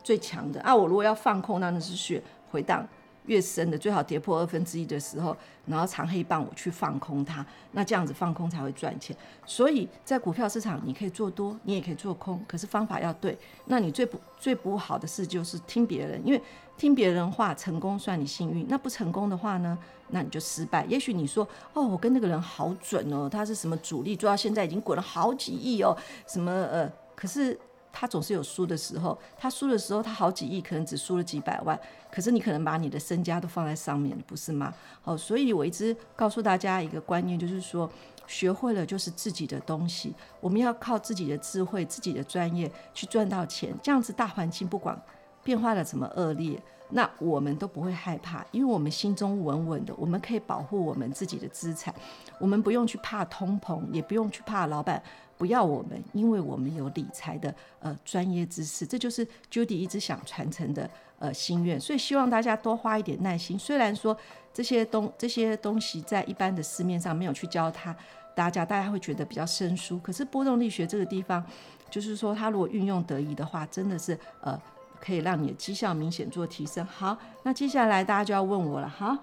[0.05, 0.73] 最强的啊。
[0.73, 2.87] 我如果要放空，当然是选回档。
[3.29, 5.37] 越深的最好跌破二分之一的时候，
[5.67, 9.17] 然后长黑棒我去放空它，那这样子放空才会赚钱。
[9.47, 13.39] 所以在股票市场，你可以做多，你也可以做空，可是方法要对。
[13.67, 16.43] 那你最不最不好的事就是听别人，因为
[16.77, 20.85] 听别人话成功算你幸运，那不成功的话呢，那你就失败。
[20.87, 27.59] 也许你说哦，我跟那个人好准哦，他是什么主力，做到现在已经滚了好几亿哦，什么呃，可是。
[28.01, 31.77] 他总是有输的时候，他输的时候，他好几亿可能只输了几百万，
[32.13, 34.73] 可是你可能把你的身家都放在上面，不是吗？
[35.03, 37.91] 好，所以我一直告诉大家一个观念，就是说，
[38.29, 43.75] 学会了就是自己的东西，我们要靠自己的智慧、自己的专业去赚到钱。
[43.83, 44.97] 这样子大环境不管
[45.43, 51.93] 变化的怎么恶劣，那我们都不会害怕，因为我们心中稳稳的，我们可以保护我们自己的资产，
[52.39, 55.03] 我们不用去怕通膨，也不用去怕老板。
[55.39, 61.81] 不要我们，因为我们有理财的呃专业知识，这就是 Judy 一直想传承的呃心愿。
[61.81, 63.57] 所以希望大家多花一点耐心。
[63.57, 64.15] 虽然说
[64.53, 67.95] 这些东这些东西在一般的市面上没有去教他
[68.35, 69.97] 大家，大家会觉得比较生疏。
[70.01, 71.45] 可是波动力学这个地方，
[71.89, 74.61] 就是说它如果运用得宜的话，真的是呃
[75.01, 76.85] 可以让你的绩效明显做提升。
[76.85, 78.89] 好，那接下来大家就要问我了。
[78.89, 79.17] 好，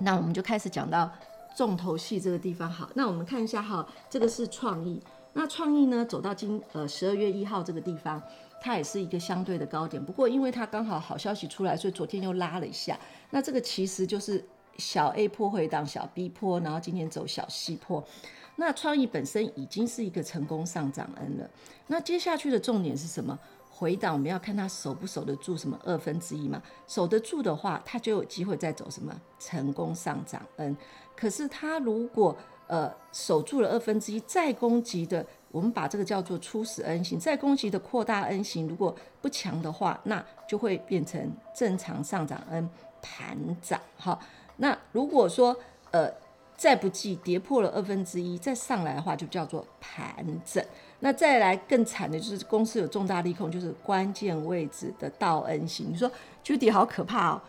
[0.00, 1.08] 那我们就开始讲到。
[1.54, 5.00] 重头戏这个地方好，那我们看一下哈，这个是创意。
[5.34, 8.22] 那创意呢，走到今呃十二月一号这个地方，
[8.60, 10.04] 它也是一个相对的高点。
[10.04, 12.98] 不过因为它刚好好消息出来，所以昨天又拉了一下。
[13.30, 14.44] 那这个其实就是
[14.76, 18.04] 小 A 坡回档，小 B 坡，然后今天走小 C 坡。
[18.56, 21.50] 那创意本身已经是一个成功上涨 N 了。
[21.86, 23.38] 那接下去的重点是什么？
[23.70, 26.62] 回档我们要看它守不守得住什么二分之一嘛？
[26.86, 30.76] 守得住的话，它就有机会再走什么成功上涨 N。
[31.16, 42.68] 可是它如果呃守住了二分之一，再攻击的，我们把这个叫做初始 N 型，再攻击的扩大 N 型，如果不强的话，那就会变成正常上涨 N
[43.02, 43.80] 盘涨。
[43.98, 44.18] 哈，
[44.56, 45.54] 那如果说
[45.90, 46.10] 呃
[46.56, 50.64] 再不济跌破了二分之一，再上来的话，就叫做盘整。
[51.00, 55.90] 那再来更惨的就是公司有重大利空，就是关键位置的倒 N 型。
[55.90, 56.10] 你说
[56.44, 57.42] Judy 好可怕哦。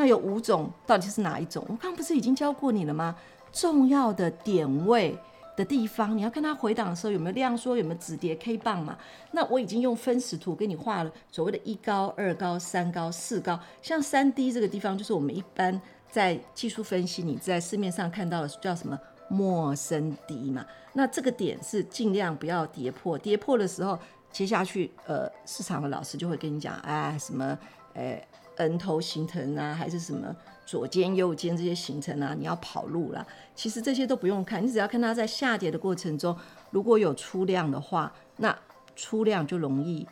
[0.00, 1.62] 那有五种，到底是哪一种？
[1.68, 3.14] 我刚不是已经教过你了吗？
[3.52, 5.14] 重要的点位
[5.54, 8.96] 的地方，你要看它回档的时候有没有量缩，有没有止跌 K 棒嘛？
[9.32, 13.60] 那我已经用分时图给你画了所谓的一高、二高、三高、四高。
[13.82, 15.78] 像三低这个地方，就是我们一般
[16.10, 20.64] 在技术分析，你在市面上看到的叫什么陌生低嘛？
[20.94, 23.98] 那这个点是尽量不要跌破，跌破的时候，
[24.32, 27.58] 接下去呃，市场的老师就会跟你讲，哎，什么，
[27.92, 28.26] 哎。
[28.60, 30.34] N 头形成啊，还是什么
[30.66, 32.34] 左肩右肩这些形成啊？
[32.38, 33.26] 你要跑路啦。
[33.54, 36.36] 其实这些都不用看，你只要看它在下跌的过程中，
[36.70, 38.54] 如果有出量的话，那
[38.94, 40.06] 出量就容易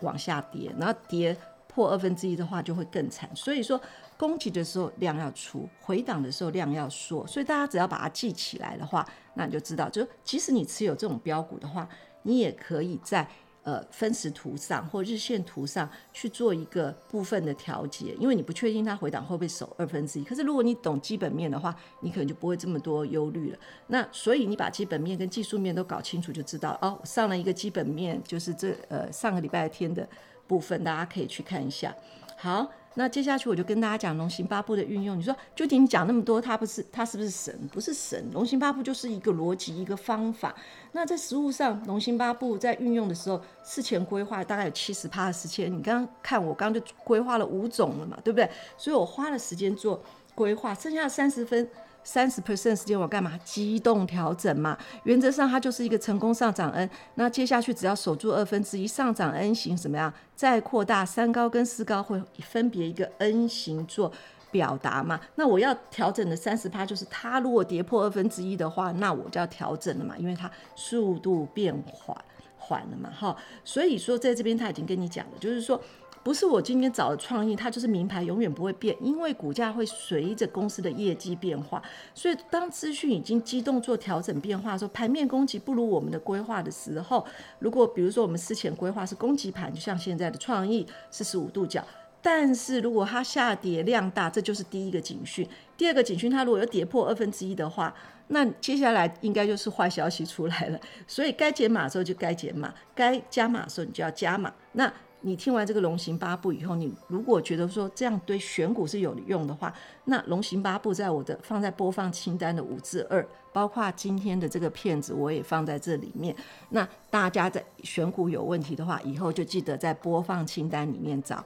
[0.00, 1.36] 往下跌，然后跌
[1.68, 3.28] 破二分之一的话就会更惨。
[3.34, 3.78] 所以说，
[4.16, 11.86] 攻击的时候量要出，回档的时候量要缩，所以大家只要把它记起来的话，那你就知道，就即使你持有这种标股的话，
[12.22, 13.28] 你也可以在。
[13.64, 20.24] 呃，分时图上或日线图上去做一个部分的调节，因为你不确定它回档会不会守二分之一。
[20.24, 23.58] 可是如果你懂基本面的话，你可能就不会这么多忧虑了。
[23.86, 30.06] 那所以你把基本面跟技术面都搞清楚，就知道哦，上了一个基本面，就是这呃上个礼拜天的
[30.46, 31.94] 部分，大家可以去看一下。
[32.36, 32.70] 好。
[32.96, 35.18] 那接下去我就跟大家讲龙行八步的运用。
[35.18, 37.68] 你说，究竟你讲那么多，它不是它是不是神？
[37.72, 38.30] 不是神。
[38.32, 40.54] 龙行八步就是一个逻辑，一个方法。
[40.92, 45.72] 那在实物上，龙行八步在运用的时候，事前规划大概有七十趴的时间。
[45.76, 48.48] 你刚刚看我刚刚就规划了五种了嘛，对不对？
[48.78, 50.00] 所以我花了时间做
[50.34, 51.68] 规划，剩下三十分。
[52.04, 53.36] 三十 percent 时间我干嘛？
[53.42, 54.78] 机动调整嘛。
[55.02, 56.88] 原则上它就是一个成功上涨 N。
[57.16, 60.12] 那接下去只要守住二分之一上涨 N 型，怎么样？
[60.36, 64.12] 再扩大三高跟四高会分别一个 N 型做
[64.50, 65.18] 表达嘛。
[65.36, 72.16] 那我要调整的三十趴就是它如果跌破二分之一的话，那我就要调整了嘛，因为它速度变缓
[72.58, 73.10] 缓了嘛。
[73.10, 75.80] 哈，所以说在这边他已经跟你讲了，就是说。
[76.24, 81.80] 不是我今天找的创意，它就是名牌，永远不会变，因为股价会随着公司的业绩变化。
[82.14, 87.24] 所以当资讯已经机动做调整变化的时候，盘面攻击不如我们的规划的时候，
[87.58, 91.84] 如果比如说我们事前规划是攻击盘，就像现在的创意四十五度角，
[92.22, 95.46] 但是如果它下跌量大，这就是第一个警讯。
[95.76, 97.94] 第二个警讯，它如果要跌破二分之一的话，
[98.28, 100.80] 那接下来应该就是坏消息出来了。
[101.06, 104.50] 所以该减码的时候就该减码，该加码的时候你就要加码。
[104.72, 104.90] 那
[105.26, 109.72] 你听完这个龙行八步以后，你如果觉得说这样对选股是有用的话，
[110.04, 116.36] 那龙行八步在我的放在播放清单的五至二，包括今天的这个片子我也放在这里面。
[116.68, 121.42] 那大家在选股有问题的话，以后就记得在播放清单里面找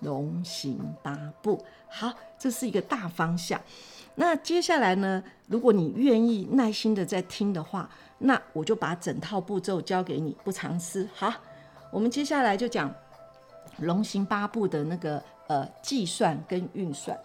[0.00, 1.62] 龙行八步。
[1.90, 3.60] 好，这是一个大方向。
[4.14, 11.06] 那接下来呢，如果你愿意耐心的在听的话，那我就把整套步骤交给你，不藏私。
[11.14, 11.30] 好，
[11.92, 12.90] 我们接下来就讲。
[13.78, 17.18] 龙行八步的那个呃计算跟运算，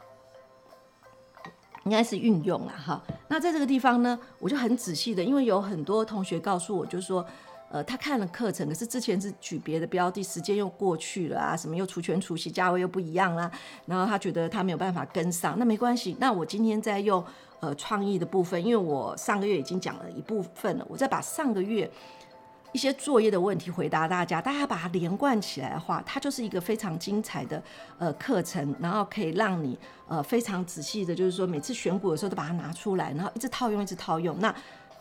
[1.86, 3.02] 应该是运用了哈。
[3.28, 7.26] 那在这个地方呢，我就很仔细的，因为有很多同学告诉我，就是说，
[7.70, 13.52] 呃，他看了课程，可是之前是举别的标的，时间又过去了啊，什么又除权除息，价位又不一样啦，
[13.86, 15.58] 然后他觉得他没有办法跟上。
[15.58, 17.24] 那没关系，那我今天在用
[17.60, 21.90] 呃创意的部分，因为我上个月已经讲了一部分了，我再把上个月。
[22.74, 27.62] 一些作业的问题回答大家，大家把它连贯起来的话，它就是一个非常精彩的
[28.00, 34.54] 呃课程，然后可以让你呃非常仔细的，就是说每次选股的时候都把它拿出来，然后一直套用，一直套用，那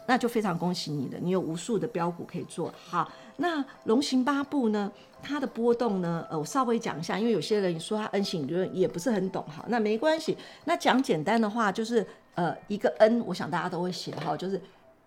[0.07, 2.73] 那就非常恭喜你了，你有无数的标股可以做。
[2.77, 14.61] 好，那龙行八步呢，它的波动呢，呃，我稍微讲一下，因为有些人说它 N 型理论也不是很懂，哈，那没关系，那讲简单的话就是呃一个 N，我想大家都会写哈，就是。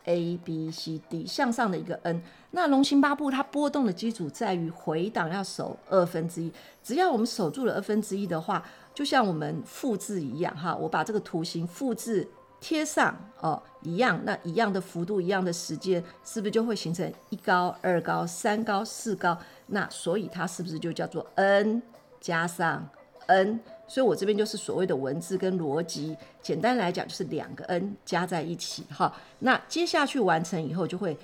[0.05, 6.51] A B C D 向上的一个 N，那龙行八步它波动的基础在于回档要守二分之一，
[6.83, 8.63] 只要我们守住了二分之一的话，
[8.93, 12.27] 就像我们复制一样哈，我把这个图形复制
[12.59, 19.37] 贴上哦，一样，那一样的幅度，一样的时间，是不是就会形成一高、二高、三高、四高？
[19.67, 21.81] 那所以它是不是就叫做 N
[22.21, 22.87] 加上
[23.27, 23.59] N？
[23.87, 29.13] 所以我这边就是所谓的文字跟逻辑，简单来讲就是两个 n 加在一起哈。
[29.39, 31.17] 那接下去完成以后就会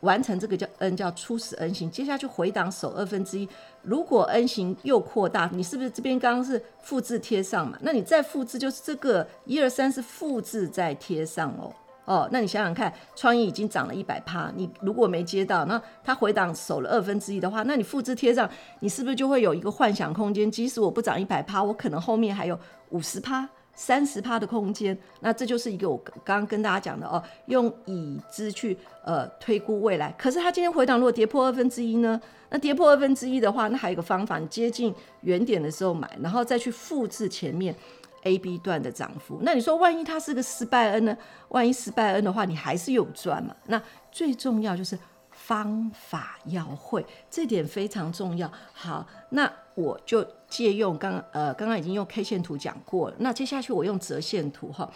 [0.00, 3.48] 完成这个叫 n 叫初始 n 型，接下去回档首二分之一。
[3.82, 7.78] 如果 n 型又扩大，你是不是这边刚刚是复制贴上嘛？
[7.82, 11.72] 那你再复制就是这个一二三是复制再贴上哦。
[12.08, 18.48] 哦，那你想想看，创意已经涨了一百趴，你如果没接到，那它回档守了二分之一的话，那你复制贴上，
[18.80, 20.50] 你是不是就会有一个幻想空间？
[20.50, 24.98] 即使我不涨一百趴，我可能后面还有五十趴、三十趴的空间。
[25.20, 30.10] 那这就是一个我刚刚跟大家讲的哦，用已知去呃推估未来。
[30.16, 32.18] 可是它今天回档如果跌破二分之一呢？
[32.50, 37.76] 那跌破二分之一的话，那还有一个方法，你接近原点的时候买，然后再去复制前面。
[38.22, 41.16] A、B 段的涨幅，那你说万一它是个失败 N 呢？
[41.48, 43.54] 万一失败 N 的话，你还是有赚嘛？
[43.66, 44.98] 那最重要就是
[45.30, 48.50] 方法要会，这点非常重要。
[48.72, 54.90] 好，那我就借用刚呃刚刚已经用 K 线图讲过了，那接下去我用折线图哈。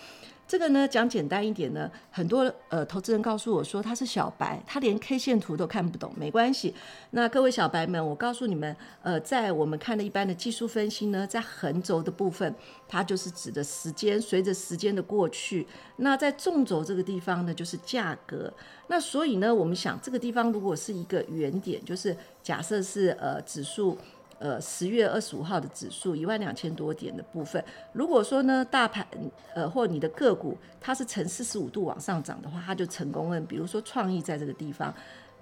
[0.53, 6.75] 这个呢，讲简单一点呢，很多呃投资人告诉我说他是小白，他连 K 线图都看不懂，没关系。
[7.12, 12.55] 那各位小白们，我告诉你们，呃，在我们看的一般的技术分析呢，在横轴的部分，
[12.87, 15.67] 它就是指的时间，随着时间的过去。
[15.96, 18.53] 那在纵轴这个地方呢，就是价格。
[18.88, 23.96] 那所以呢，我们想这个地方如果是一个原点，就是假设是呃指数。
[24.43, 27.65] 呃十月二十五号的指数一万两千多点的部分。
[27.93, 29.07] 如果说呢大盘
[29.55, 33.40] 呃或你的个股它是呈四十五度往上涨的话，它就成功了。
[33.40, 34.93] 比如说创意在这个地方，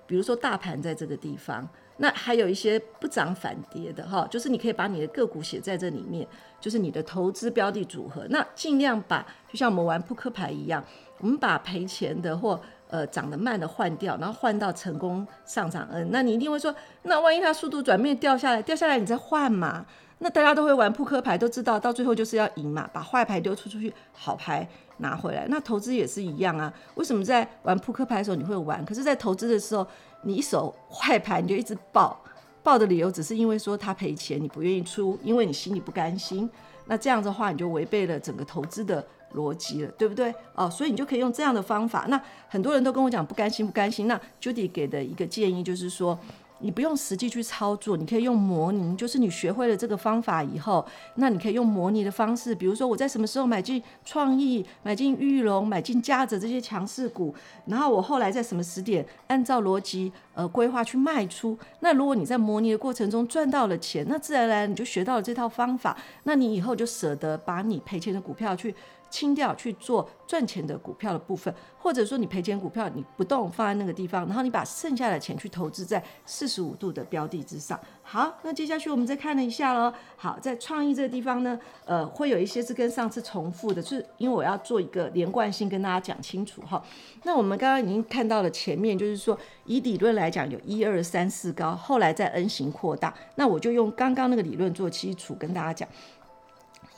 [0.07, 1.67] 比如说大盘在这个地方。
[2.03, 6.27] 那还有一些不涨反跌的哈，就是你可以把你的个股写在这里面，
[6.59, 8.27] 就是你的投资标的组合。
[8.31, 10.83] 那尽量把，就像我们玩扑克牌一样，
[11.19, 12.59] 我们把赔钱的或
[12.91, 16.11] 呃涨得慢的换掉，然后换到成功上涨 N。
[16.11, 19.87] 那你一定会说，那万一它速度转变掉下来，掉下来你再换嘛？
[20.19, 24.69] 那大家都会玩扑克牌，都知道到最后就是要赢嘛，把坏牌丢出出去，好牌
[24.99, 25.47] 拿回来。
[25.49, 29.87] 那投资也是一样啊，为什么在玩扑克牌的时候你会玩，可是在投资的时候？
[30.23, 32.23] 你一手坏牌，你就一直抱，
[32.63, 36.47] 抱的理由只是因为说他赔钱，你不愿意出，因为你心里不甘心。
[36.85, 39.03] 那这样的话，你就违背了整个投资的
[39.35, 40.35] 逻辑了，对不对？
[40.55, 42.07] 哦，所以你就可以用这样的方法。
[42.09, 44.07] 那很多人都跟我讲不甘心，不甘心。
[44.07, 46.19] 那 Judy 给的一个建议就是说。
[46.63, 61.59] 你不用实际去操作，你可以用模拟，就是你学会了这个方法以后，那你可以用模拟的方式，比如说我在什么时候买进创意、买进玉龙、买进嘉泽这些强势股，然后我后来在什么时点按照逻辑呃规划去卖出。
[61.81, 68.75] 那如果你在模拟的过程中赚到了钱，那自然而然你就学到了这套方法，那你以后就舍得把你赔钱的股票去。
[69.11, 77.79] 清掉去做赚钱的股票的部分，或者说你赔钱股票你不动放在那个地方，然后你把剩下的钱去投资在四十五度的标的之上。
[78.03, 79.93] 好，那接下去我们再看了一下喽。
[80.17, 86.83] 好，在创意这个地方呢，呃，会有一些是跟上次重复的，就是因为我要做一个连贯性跟大家讲清楚哈。
[87.25, 95.89] 那我们刚刚已经看到了前面，就是说以理论来讲有一二三四高，后来在 N 型扩大，那我就用刚刚那个理论做基础跟大家讲。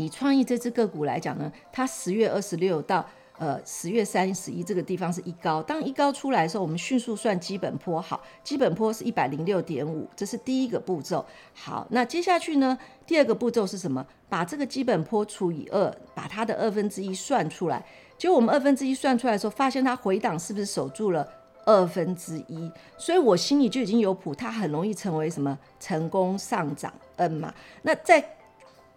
[0.02, 3.06] 以创意这只个股来讲呢，它十月二十六到
[3.38, 11.24] 呃十月三十一这个地方是一高，当一高出来的时候，我们迅速算基本坡，好，基本坡是一百零六点五，这是第一个步骤。
[11.54, 12.76] 好，那接下去呢，
[13.06, 14.04] 第二个步骤是什么？
[14.28, 17.84] 把这个基本坡除以二，把它的二分之一算出来。
[18.16, 21.28] 结果我们二分之一算出来的时候，发现它回档是不是守住了
[21.66, 22.70] 二分之一？
[22.96, 25.58] 所以我心里就已经有谱，它很容易成为什么？
[25.80, 27.52] 成功上涨 N 嘛？
[27.82, 28.24] 那在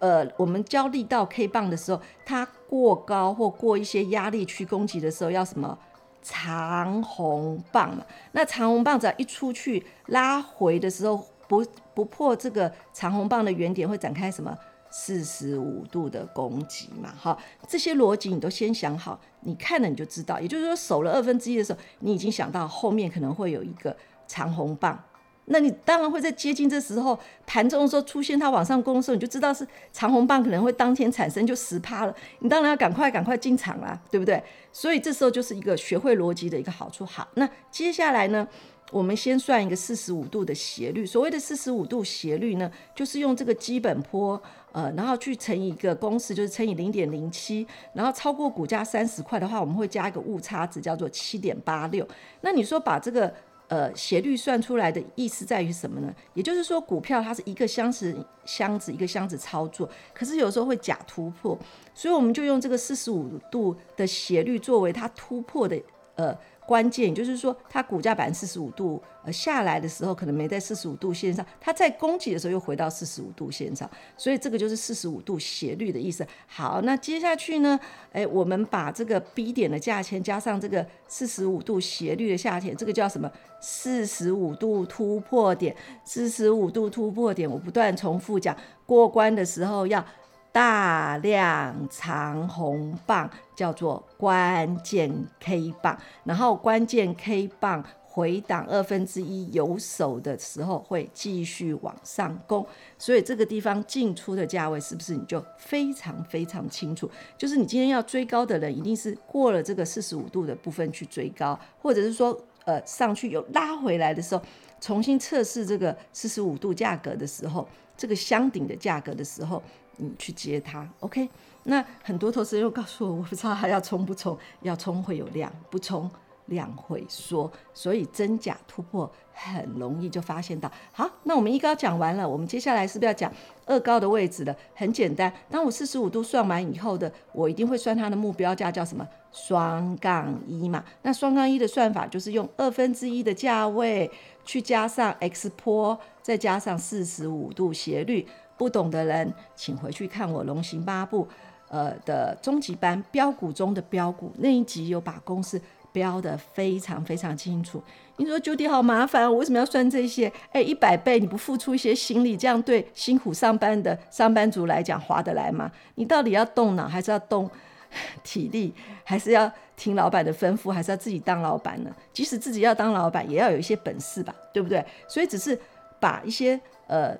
[0.06, 5.76] 呃，我们教力道 K 棒的时候，它过高或过一些压力区攻击的时候，要什么
[6.22, 8.06] 长红棒嘛？
[8.34, 14.56] 那长红棒只要一出去拉回的时候，不不破这个长红棒的原点，会展开什么
[14.92, 17.12] 四十五度的攻击嘛？
[17.18, 17.36] 好，
[17.68, 20.40] 这些逻辑你都先想好，你看了你就知道。
[20.40, 23.98] 也就是说，守了二分之一的时候，你已经想到后面可能会有一个
[24.28, 25.04] 长红棒。
[25.48, 34.44] 那你当然会在接近这时候盘中的时候出现它往上攻的时候，你就知道是长红棒可能会当天产生就十趴了，你当然要赶快赶快进场啦，对不对？
[34.74, 37.06] 所以这时候就是一个学会逻辑的一个好处。
[37.06, 38.48] 好，那接下来呢，
[38.92, 41.06] 我们先算一个四十五度的斜率。
[41.06, 44.42] 所谓的四十五度斜率呢，就是用这个基本坡，
[44.72, 52.08] 呃，然后去乘以一个公式，就是乘以零点零七，然后超过股价三十块的话，我们会加一个误差值，叫做七点八六。
[52.42, 53.32] 那你说把这个。
[53.68, 56.14] 呃，斜率算出来的意思在于什么呢？
[56.34, 61.58] 也就是说，股票它是一个箱子箱子一个箱子操作，可是有时候会假突破，
[61.94, 65.82] 所以我们就用这个四十五度的斜率作为它突破的
[66.16, 66.38] 呃。
[66.66, 76.26] 关键就是说，它股价百分之四十五度呃下来的时候，可能没在四十五度线上，它在攻击的时候又回到四十五度线上，所以这个就是四十五度斜率的意思。
[76.48, 77.80] 好，那接下去呢，
[78.14, 83.32] 诶，我们把这个 B 点的价钱加上这个四十五度斜率的价钱，这个叫什么？
[83.62, 88.56] 四十五度突破点，四十五度突破点，我不断重复讲，
[88.86, 90.04] 过关的时候要。
[90.52, 102.66] 大量长红棒叫做关键 K 棒，然后关键 K 棒回档二分之一有手的时候会继续往上攻，
[102.98, 107.10] 所以这个地方进出的价位是不是你就非常非常清楚？
[107.38, 114.42] 就是你今天要追高的人，一定是过了这个四十五度的部分去追高，或者是说呃上去有拉回来的时候，
[114.80, 119.62] 重新测试这个四十五度价格的时候，这个箱顶的价格的时候。
[119.98, 121.30] 你去接它，OK？
[121.68, 126.10] 那很多投资人又告诉我，我不知道还要冲不冲，要冲会有量，不冲
[126.46, 130.72] 量会缩，所以真假突破很容易就发现到。
[130.92, 133.32] 好，那我们一高讲完了，我们接下来是不是要讲
[133.66, 134.56] 二高的位置了？
[134.76, 139.08] 很简单，当我四十五度算完以后的，我一定会算它的目标价叫什么？
[139.32, 140.86] 双杠一嘛。
[141.02, 144.10] 那双杠一的算法就是用二分之一的价位
[144.46, 148.28] 去加上 X 波，再加上四十五度斜率。
[148.58, 151.28] 不懂的人，请回去看我龙行八步，
[151.76, 155.62] 呃的终极班标股中的标股那一集，有把公式
[155.92, 157.84] 标的非常非常清楚。
[158.16, 160.32] 你说 Judy 好麻烦，我为什么要算这些？
[160.54, 165.70] 哎，一百倍你不付出一些心力，这样对辛苦上班的上班族来讲划得来吗？
[165.96, 167.50] 你到底要动脑，还是要动
[168.24, 168.74] 体力，
[169.04, 171.94] 还是要听老板的吩咐，还是要自己当老板呢？
[172.14, 174.82] 即使自己要当老板，也要有一些本事吧，对不对？
[175.10, 175.60] 所以只是
[176.00, 176.58] 把一些
[176.88, 177.14] 呃。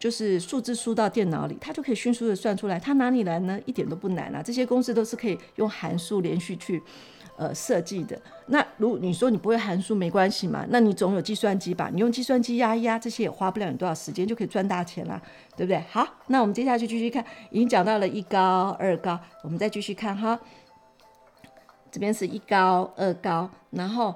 [0.00, 2.80] 就是数字输到电脑里，它就可以迅速的算出来。
[2.80, 3.60] 它哪里来呢？
[3.66, 4.42] 一点都不难啊！
[4.42, 6.82] 这些公式都是可以用函数连续去
[7.36, 8.18] 呃设计的。
[8.46, 10.64] 那如你说你不会函数没关系嘛？
[10.70, 11.90] 那你总有计算机吧？
[11.92, 15.20] 你用计算机压一压，这些也花不了你多少时间，就可以赚大钱啦，
[15.54, 15.78] 对不对？
[15.90, 20.40] 好，那我们接下去继续看，已经讲到了一高二高，我们再继续看哈。
[21.90, 24.14] 这边是一高二高，然后。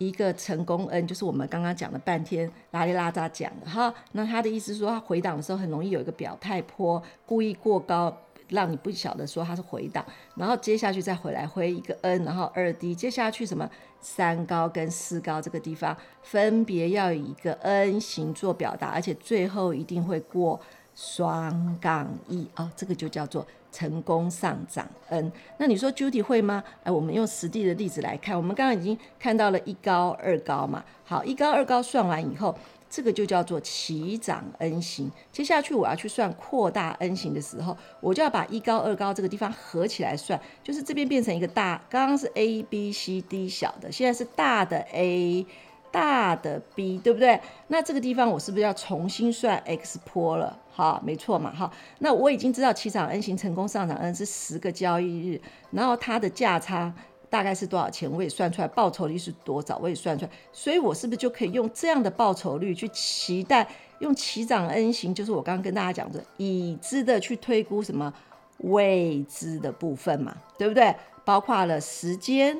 [0.00, 8.16] 一个成功 n 就是我们刚刚讲了半天拉里拉扎讲的哈，那他的意思说，他回档的时候很容易有一个表态坡，故意过高，
[8.48, 10.02] 让你不晓得说他是回档，
[10.34, 13.70] 然后接下去再回来回一个 n，然后二低，接下去什么？
[14.00, 20.58] 三高跟四高这个地方分别要以一个 n 型做表达，而且最后一定会过
[20.94, 22.48] 双杠一。
[22.56, 23.46] 哦，这个就叫做。
[23.72, 26.62] 成功上涨 n，那你说 Judy 会吗？
[26.82, 28.36] 哎，我们用实际的例子来看。
[28.36, 32.56] 我们刚刚已经看到了一高二高嘛，好，一高二高算完以后，
[32.88, 35.10] 这个就叫做齐涨 n 型。
[35.30, 45.46] 接下去我要去算扩大 n 型的时候，我就要把一高二高这个地方合起来算，就是这边变成一个大，刚刚是 a b c d 小的，现在是大的 a。
[45.90, 47.40] 大的 B 对不对？
[47.68, 50.58] 那这个地方我是不是要重新算 X 波了？
[50.70, 56.92] 好，没错嘛，好，那我已经知道齐涨 N 型成功上涨 N 是十个交易日，然后它的价差
[57.28, 58.10] 大概是多少钱？
[58.10, 59.78] 我也算出来，报酬率是多少？
[59.82, 63.68] 我也算出来，所以我是不是就可以用这样的报酬率去期待
[63.98, 65.14] 用齐涨 N 型？
[65.14, 68.12] 就是我刚刚跟大家讲的已知的去推估什么
[68.58, 70.94] 未知的部分嘛，对不对？
[71.24, 72.56] 包括了时间。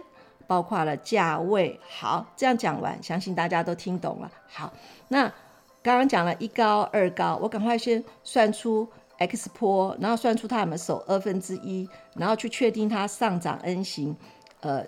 [0.50, 4.28] 包括了价位，好，这样讲完，相信大家都听懂了。
[4.48, 4.72] 好，
[5.06, 5.32] 那
[5.80, 8.84] 刚刚讲了一高二高，我赶快先算出
[9.18, 14.16] x 波，然后算出它有没有守二分之一，然后去确定它上涨 N 型，
[14.58, 14.84] 呃，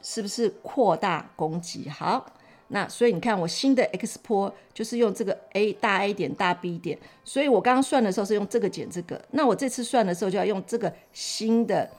[0.00, 1.88] 是不是扩大攻击？
[1.88, 2.24] 好，
[2.68, 11.90] 那所以你看我新的 x 波就是用这个 A 大 A 点大 B 点，所以我刚刚算的时候是用这个减这个，那我这次算的时候就要用这个新的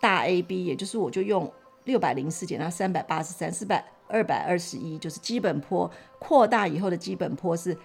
[0.00, 1.52] 大 AB，也就是我就用。
[1.88, 7.76] 六百零四减到三百八十三，四百二百二十一，就是基本坡扩大以后的基本坡是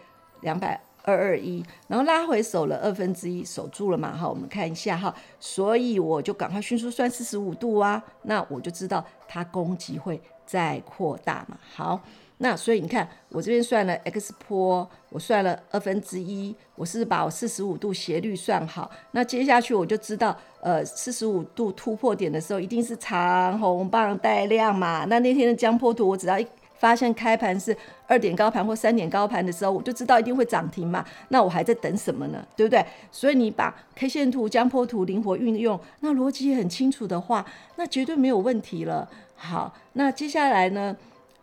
[0.41, 4.15] 两百二二一，然后拉回守了二分之一，守住了嘛？
[4.15, 11.57] 哈，我们看一下哈，所以我就赶快迅速算四十五度啊，那我就知道它攻击会再扩大嘛。
[11.73, 11.99] 好。
[12.43, 18.91] 那所以你看，我这边算了 x 坡，我算了二分之一，我是把我四十五度斜率算好。
[19.11, 25.05] 那接下去我就知道，呃，四十五度突破点的时候，一定是长红棒带量嘛。
[25.05, 26.45] 那那天的江坡图，我只要一
[26.77, 27.73] 发现开盘是
[28.07, 31.05] 二点高盘或三点高盘的时候，我就知道一定会涨停嘛。
[31.29, 32.45] 那我还在等什么呢？
[32.57, 32.85] 对不对？
[33.09, 37.45] 所以你把 K 线图、江坡图灵活运用，那逻辑也很清楚的话，
[37.77, 39.07] 那绝对没有问题了。
[39.37, 40.93] 好，那接下来呢？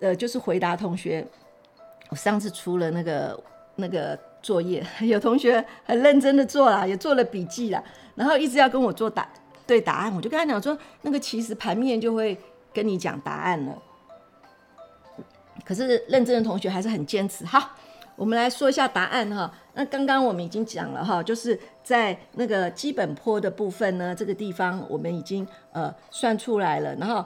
[0.01, 1.27] 呃，就是回答同学，
[2.09, 3.39] 我上次出了那个
[3.77, 7.85] 那个作业， 有同学很认真的做了，也做了笔记了，
[8.15, 9.29] 然后一直要跟我做答
[9.67, 12.39] 对答案，我就跟他讲说，那个其实盘面就会
[12.73, 13.77] 跟你讲答案了。
[15.65, 17.45] 可是认真的同学还是很坚持。
[17.45, 17.73] 好，
[18.17, 19.53] 我们来说一下答案哈。
[19.75, 27.23] 那刚刚我们已经讲了哈，就是在那个基本坡的部分呢，这个地方我们已经呃算出来了，然后。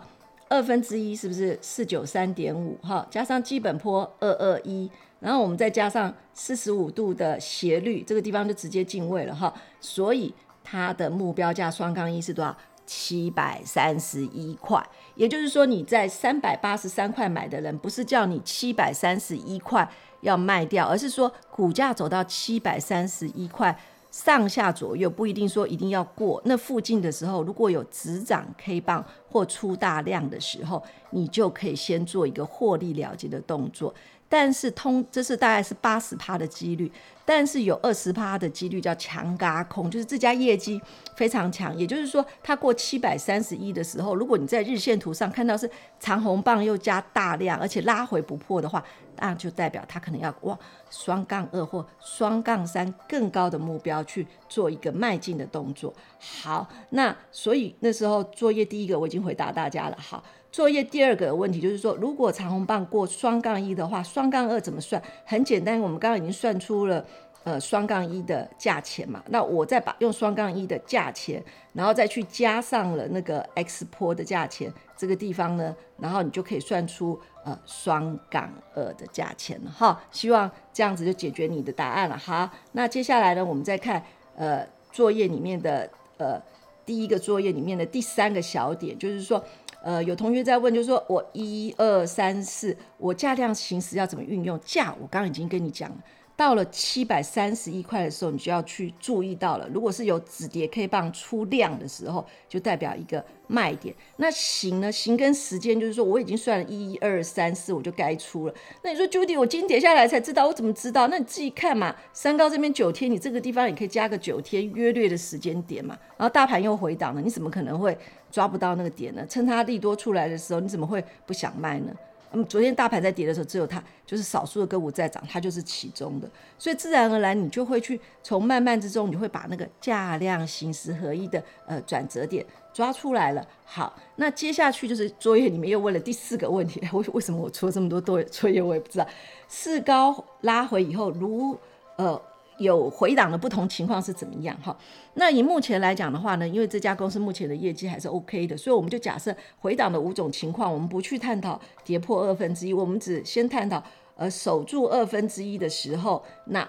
[0.55, 2.79] 二分之一是不是四九三点五？
[2.81, 4.89] 哈，加上基本坡二二一，
[5.19, 9.53] 然后我们再加上四十五度的斜率，这个地方就直接进位了哈。
[9.81, 10.33] 所以
[10.63, 12.57] 它的目标价双杠一是多少？
[12.87, 14.81] 七百三十一块。
[15.17, 19.91] 也就是说，你在三百八十三块买的人，不是叫你七百三十一块
[20.21, 23.77] 要卖掉，而是说股价走到七百三十一块。
[24.11, 30.81] 上下左右不一定说一定要过那附近的时候，如果有止涨 K 棒或出大量的时候，
[31.11, 33.93] 你就可以先做一个获利了结的动作。
[34.29, 36.91] 但是通这是大概是八十趴的几率，
[37.25, 40.81] 但是有二十趴的几率叫强嘎空，就是这家业绩
[41.17, 45.69] 非常强，也就是说它过七百三十一的时候，如果你在日线图上看到是
[45.99, 48.83] 长红棒又加大量，而且拉回不破的话。
[49.19, 50.59] 那就代表他可能要往
[50.91, 55.93] 双杠二或双杠三更高的目标去做一个迈进的动作。
[56.19, 59.97] 好，那所以那时候作业第一个我已经回答大家了。
[59.99, 65.03] 好，作业第二个问题就是说，如果长虹棒过双杠一的话，双杠二怎么算？
[65.25, 67.05] 很简单，我们刚刚已经算出了
[67.45, 71.43] 呃双杠一的价钱嘛，那我再把用双杠一的价钱，
[71.73, 80.03] 然后再去加上了那个 x 坡的价钱，这个地方呢，然后你就可以算出呃双杠二的价钱了哈。
[80.11, 82.17] 希望这样子就解决你的答案了。
[82.19, 84.03] 好，那接下来呢，我们再看
[84.37, 86.43] 呃作业里面的呃
[86.85, 89.45] 第一个作业里面的第三个小点，就是说。
[89.87, 94.59] 呃，有同学在问，就是说我一二三四，我价量行驶要怎么运用？
[94.65, 95.97] 价我刚刚已经跟你讲了。
[96.37, 99.69] 到了七百三十一块的时候，你就要去注意到了。
[99.69, 103.95] 如果是有止跌 K 棒出量的时候，就代表一个卖点。
[104.17, 104.91] 那行呢？
[104.91, 108.55] 行跟时间就是说，我已经算了一二三四，我就该出了。
[108.83, 111.07] 那你说 Judy，我今天跌下来才知道，我怎么知道？
[111.07, 111.95] 那你自己看嘛。
[112.13, 115.97] 三高这边九天，你这个地方也可以加个九天约略的时间点嘛。
[116.17, 117.97] 然后大盘又回档了，你怎么可能会
[118.33, 119.25] 抓不到那个点呢？
[119.29, 121.95] 趁它利多出来的时候，你怎么会不想卖呢？
[122.35, 126.29] 那么昨天大盘在跌的时候，只有它就是少数的个股在涨，它就是其中的，
[126.59, 133.47] 所以自然而然你就会去从慢慢之中，你会把那个价量行使合一的呃转折点抓出来了。
[133.65, 139.07] 好，那接下去就是作业里面又问了第四个问题， 为为什么我出了这么多作作业，我也不知道。
[139.47, 141.57] 四高拉回以后，如
[141.97, 142.21] 呃。
[142.59, 144.57] 有回档的不同情况是怎么样？
[144.63, 144.77] 哈，
[145.15, 153.83] 那以目前来讲的话呢，因为这家公司目前的业绩还是 OK 的，所以我们就假设回档的五种情况，我们不去探讨跌破二分之一，我们只先探讨
[154.17, 156.69] 呃守住二分之一的时候，那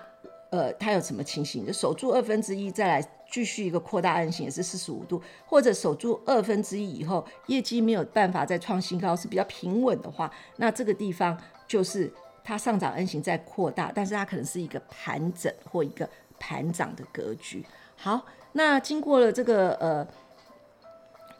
[0.49, 1.65] 呃它有什么情形？
[1.65, 12.11] 就守住二分之一再来继续一个扩大案型也是四十五度，或者守住二分之一以后业绩没有办法再创新高，是比较平稳的话，那这个地方就是。
[12.45, 16.07] 它上涨 N 型在扩大，但是它可能是一个盘整或一个
[16.39, 17.65] 盘涨的格局。
[17.97, 18.23] 好，
[18.53, 20.07] 那经过了这个呃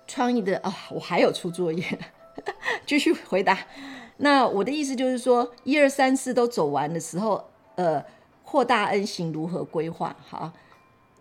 [0.08, 2.00] 创意的啊、我还有出作业，
[2.88, 3.58] 继续回答。
[4.18, 8.04] 那我的意思就是说，一二三四都走完的时候，呃，
[8.44, 10.16] 扩大 N 型如何规划？
[10.28, 10.52] 好，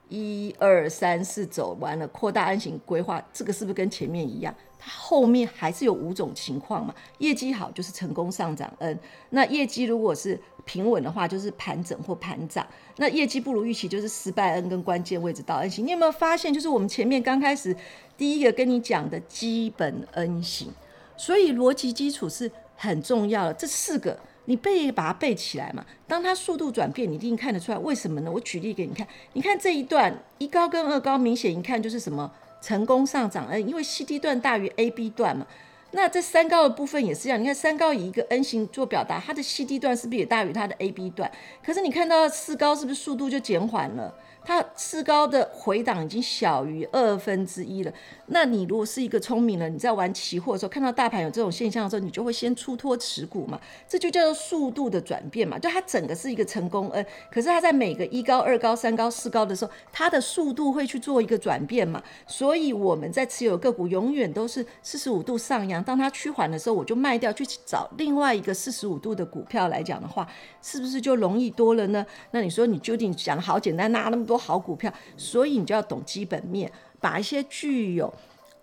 [0.08, 4.54] 一二三四走完了，扩大 N 型规划，这个是不是跟前面一样？
[4.78, 8.98] 它后面还是有五种情况嘛，业绩好就是成功上涨 N，
[9.30, 12.66] 那业绩如果是平稳的话，就是盘整或盘涨，
[12.98, 15.86] 那业绩不如预期就是失败 N 跟关键位置到 N 型。
[15.86, 17.74] 你有没有发现，就是我们前面刚开始
[18.18, 20.70] 第一个跟你讲的基本 N 型，
[21.16, 23.54] 所以逻辑基础是很重要的。
[23.54, 28.30] 这四个你背把它背起来嘛，当它速度转变，你一定看得出来为什么呢？
[28.30, 32.30] 我举例给你看，你看这一段一高跟二高，明显一看就是什么？
[32.60, 35.46] 成功上涨 N，因为 C D 段大于 A B 段嘛，
[35.90, 37.38] 那这三高的部分也是一样。
[37.38, 41.30] 你看三高以一个 N 型做表达，它的 C D 段是不是也大于它的 A B 段？
[41.62, 44.14] 可是你看到四高是不是速度就减缓了？
[44.46, 47.92] 它四高的回档已经小于二分之一了。
[48.26, 53.58] 那你如果是一个聪明人，你在玩期货的时候，看到大盘有这种现象的时候，你就会先出脱持股嘛。
[53.88, 55.58] 这就叫做速度的转变嘛。
[55.58, 62.02] 就它整个是一个成功 N，可是它在每个一高、二高、三高、四高的时候，它的速度会去做一个转变嘛。
[62.26, 65.82] 所以我们在持有个股永远都是四十五度上扬。
[65.82, 70.26] 当它趋缓的时候，我就卖掉，去找另外一个四十五度的股票来讲的话，
[70.62, 72.04] 是不是就容易多了呢？
[72.30, 74.38] 那你说你究竟讲的好简单，拿那么多？
[74.44, 76.70] 好股票，所以你就要懂基本面，
[77.04, 78.12] 把一些具有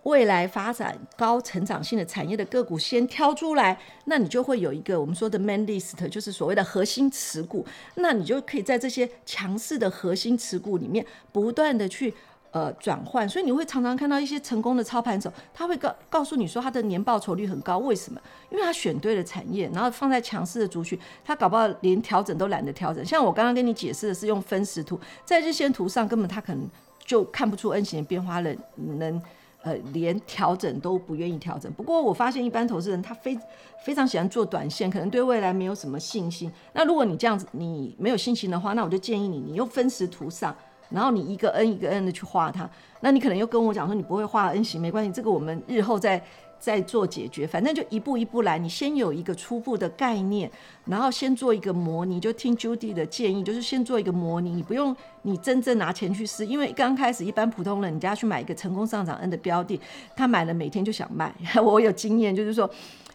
[0.02, 7.64] 未来发展高成长性的产业的个股先挑出来，那你就会有一个我们说的 main list，就是所谓的核心持股，
[7.94, 12.12] 那你就可以在这些强势的核心持股里面不断的去。
[12.54, 18.20] 呃，转换，所以你会常常看到一些成功的操盘手，他会告告诉你说他的年报酬率很高，为什么？
[18.50, 23.02] 因为他选对了产业，然后放在强势的族群，他搞不好连调整都懒得调整。
[23.02, 26.68] 像我刚刚跟你解释的是用分时图，在日线图上根本他可能
[27.04, 29.20] 就看不出 N 型的变化了，能
[29.62, 31.72] 呃连调整都不愿意调整。
[31.72, 33.38] 不过我发现一般投资人他非
[33.84, 36.50] 非常喜欢做短线，可能对未来没有什么信心。
[36.72, 40.54] 那如果你这样子你没有信心的话，那我就建议你，你用分时图上。
[40.90, 42.68] 然后你一个 N 一个 N 的去画它，
[43.00, 46.22] 那你可能又跟我讲说你不会画 N 型，没关系，这个我们日后再
[46.62, 48.56] 再做解决，反正就一步一步来。
[48.56, 50.48] 你先有一个初步的概念，
[50.84, 59.80] 然后先做一个模拟，就听 Judy 的建议，就是先做一个模拟，你不用你真正拿钱去试，因为刚开始一般普通人，你家去买一个成功上涨 N 的标的，
[60.14, 61.34] 他买了每天就想卖。
[61.60, 62.70] 我有经验，就是说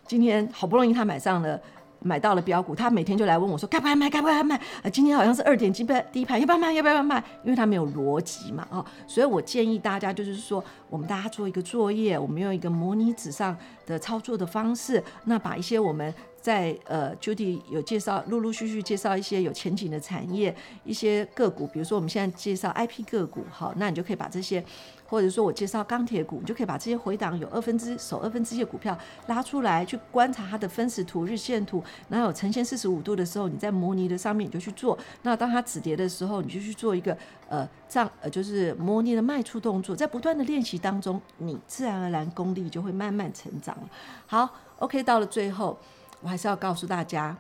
[0.06, 1.58] 今天好不容易他买上了。
[2.00, 4.10] 买到了标股，他每天就来问我说：“该不该卖？
[4.10, 6.72] 该不该卖？”啊，今天好像是二点几倍低盘，要不要卖？
[6.74, 7.24] 要不要卖？
[7.44, 16.14] 因为他没有逻辑嘛，哦，所以我建议大家就是说，我们大家做一个作业，我们用一个模拟纸上的操作的方式，那把一些我们
[16.48, 24.64] 在呃，Judy 有介绍，陆陆续续介绍一些有前景的产业，一些个股，比如说我们现在介绍 IP 个股，好，那你就可以把这些。
[25.10, 34.98] 或者说我介绍钢铁股，你就可以把这些回档有二分之手二分之一的股票拉出来，去观察它的分时图、日线图，然后呈现四十五度的时候，你在模拟的上面你就去做。
[35.22, 37.18] 那当它止跌的时候，你就去做一个
[37.48, 43.78] 呃这样呃就是模拟的卖出动作，在不断的练习当中，你自然而然功力就会慢慢成长。
[44.26, 45.80] 好，OK，到了最后，
[46.22, 47.36] 我还是要告诉大家。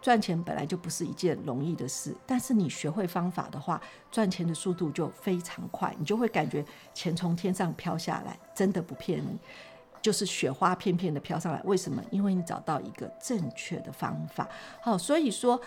[0.00, 9.38] 赚钱本来就不是一件容易的事，但是你学会方法的话，赚钱的速度就非常快，你就会感觉钱从天上飘下来，真的不骗你，
[10.00, 11.62] 就是雪花片片的飘上来。
[11.62, 12.02] 为什么？
[12.10, 14.48] 因为你找到一个正确的方法。
[14.80, 15.60] 好，所以说。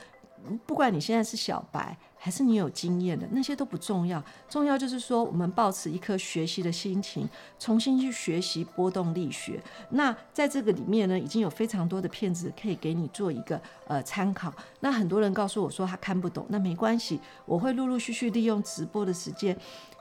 [0.67, 4.19] 不管你现在是小白还是你有经验的，那些都不重要。
[4.49, 9.61] 重要就是说，我们抱持一颗学习的心情，重新去学习波动力学。
[9.91, 14.51] 那在这个里面呢，已经有非常多的片子可以给你做一个呃参考。
[14.79, 19.55] 那很多人告诉我说他看不懂，那没关系，我会陆陆续续利用直播的时间，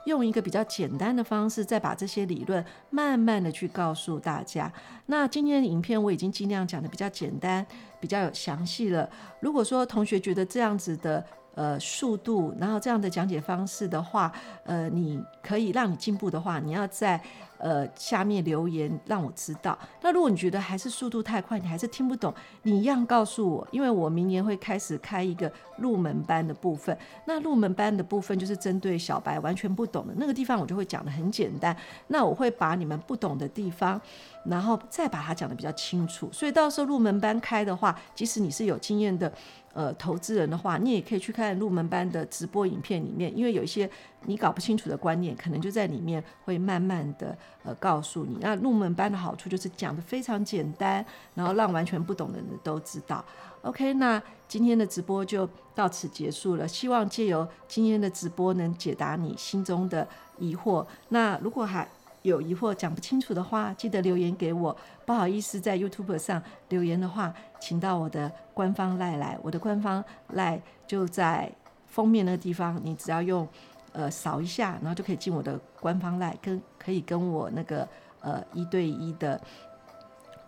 [0.07, 4.73] 用一个比较简单的方式，再把这些理论慢慢的去告诉大家。
[5.05, 7.63] 那今天的影片我已经尽量讲的比较简单。
[7.97, 9.09] 比较有详细了。
[9.39, 14.31] 如果说同学觉得这样子的呃速度，然后这样的讲解方式的话，
[14.63, 17.19] 呃，你可以让你进步的话，你要在
[17.57, 19.77] 呃下面留言让我知道。
[20.01, 22.33] 那如果你觉得还是速度太快，你还是听不懂，
[22.63, 26.95] 你一样告诉我，因为我明年会开始开一个入门班的部分。
[27.25, 31.75] 那入门班的部分就是针对小白完全不懂的那个地方，我就会讲得很简单。
[32.07, 33.99] 那我会把你们不懂的地方。
[34.47, 39.31] 然后再把它讲得比较清楚，所以到时候入门班开的话，即使你是有经验的
[39.73, 43.89] 呃投资人的话，你也可以去看入门班的直播影片里面，因为有一些
[44.25, 48.37] 你搞不清楚的观念，可能就在里面会慢慢的呃告诉你。
[48.39, 53.23] 那入门班的好处就是讲得非常简单，然后让完全不懂的人都知道。
[53.63, 60.85] OK，那今天的直播就到此结束了，希望借由今天的直播能解答你心中的疑惑。
[61.09, 61.87] 那如果还
[62.25, 64.75] 有疑惑讲不清楚的话，记得留言给我。
[65.05, 69.37] 不好意思，在 YouTube 上留言的话，请到我的官方赖来。
[69.43, 71.51] 我的官方赖就在
[71.85, 73.47] 封面那个地方，你只要用
[73.93, 77.87] 呃扫一下，然后就可以进我的官方赖，跟可以跟我那个
[78.21, 79.39] 呃一对一的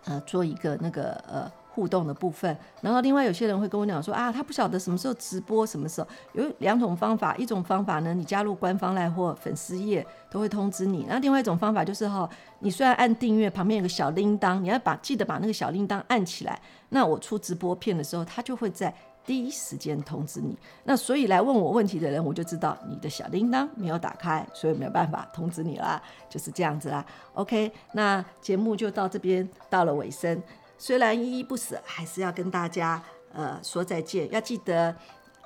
[0.04, 1.50] 呃做一个那个呃。
[1.78, 18.92] 互动的部分，然后另外有些人会跟我讲说啊，他不晓得什么时候直播，什么时候有两种方法，一种方法呢，你加入官方赖或粉丝页都会通知你，那另外一种方法就是哈，你虽然按订阅，旁边有个小铃铛，你要把记得把那个小铃铛按起来，那我出直播片的时候，他就会在。
[19.26, 26.00] 第一时间通知你，那所以来问我问题的人，我就知道你的小铃铛没有打开，所以没有办法通知你啦，
[26.30, 27.04] 就是这样子啦。
[27.34, 30.42] OK，那节目就到这边到了尾声，
[30.78, 33.02] 虽然依依不舍，还是要跟大家
[33.32, 34.94] 呃说再见，要记得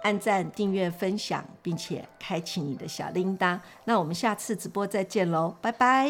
[0.03, 3.59] 按赞、订阅、分享，并且开启你的小铃铛。
[3.85, 6.01] 那我们下次直播再见喽，拜拜。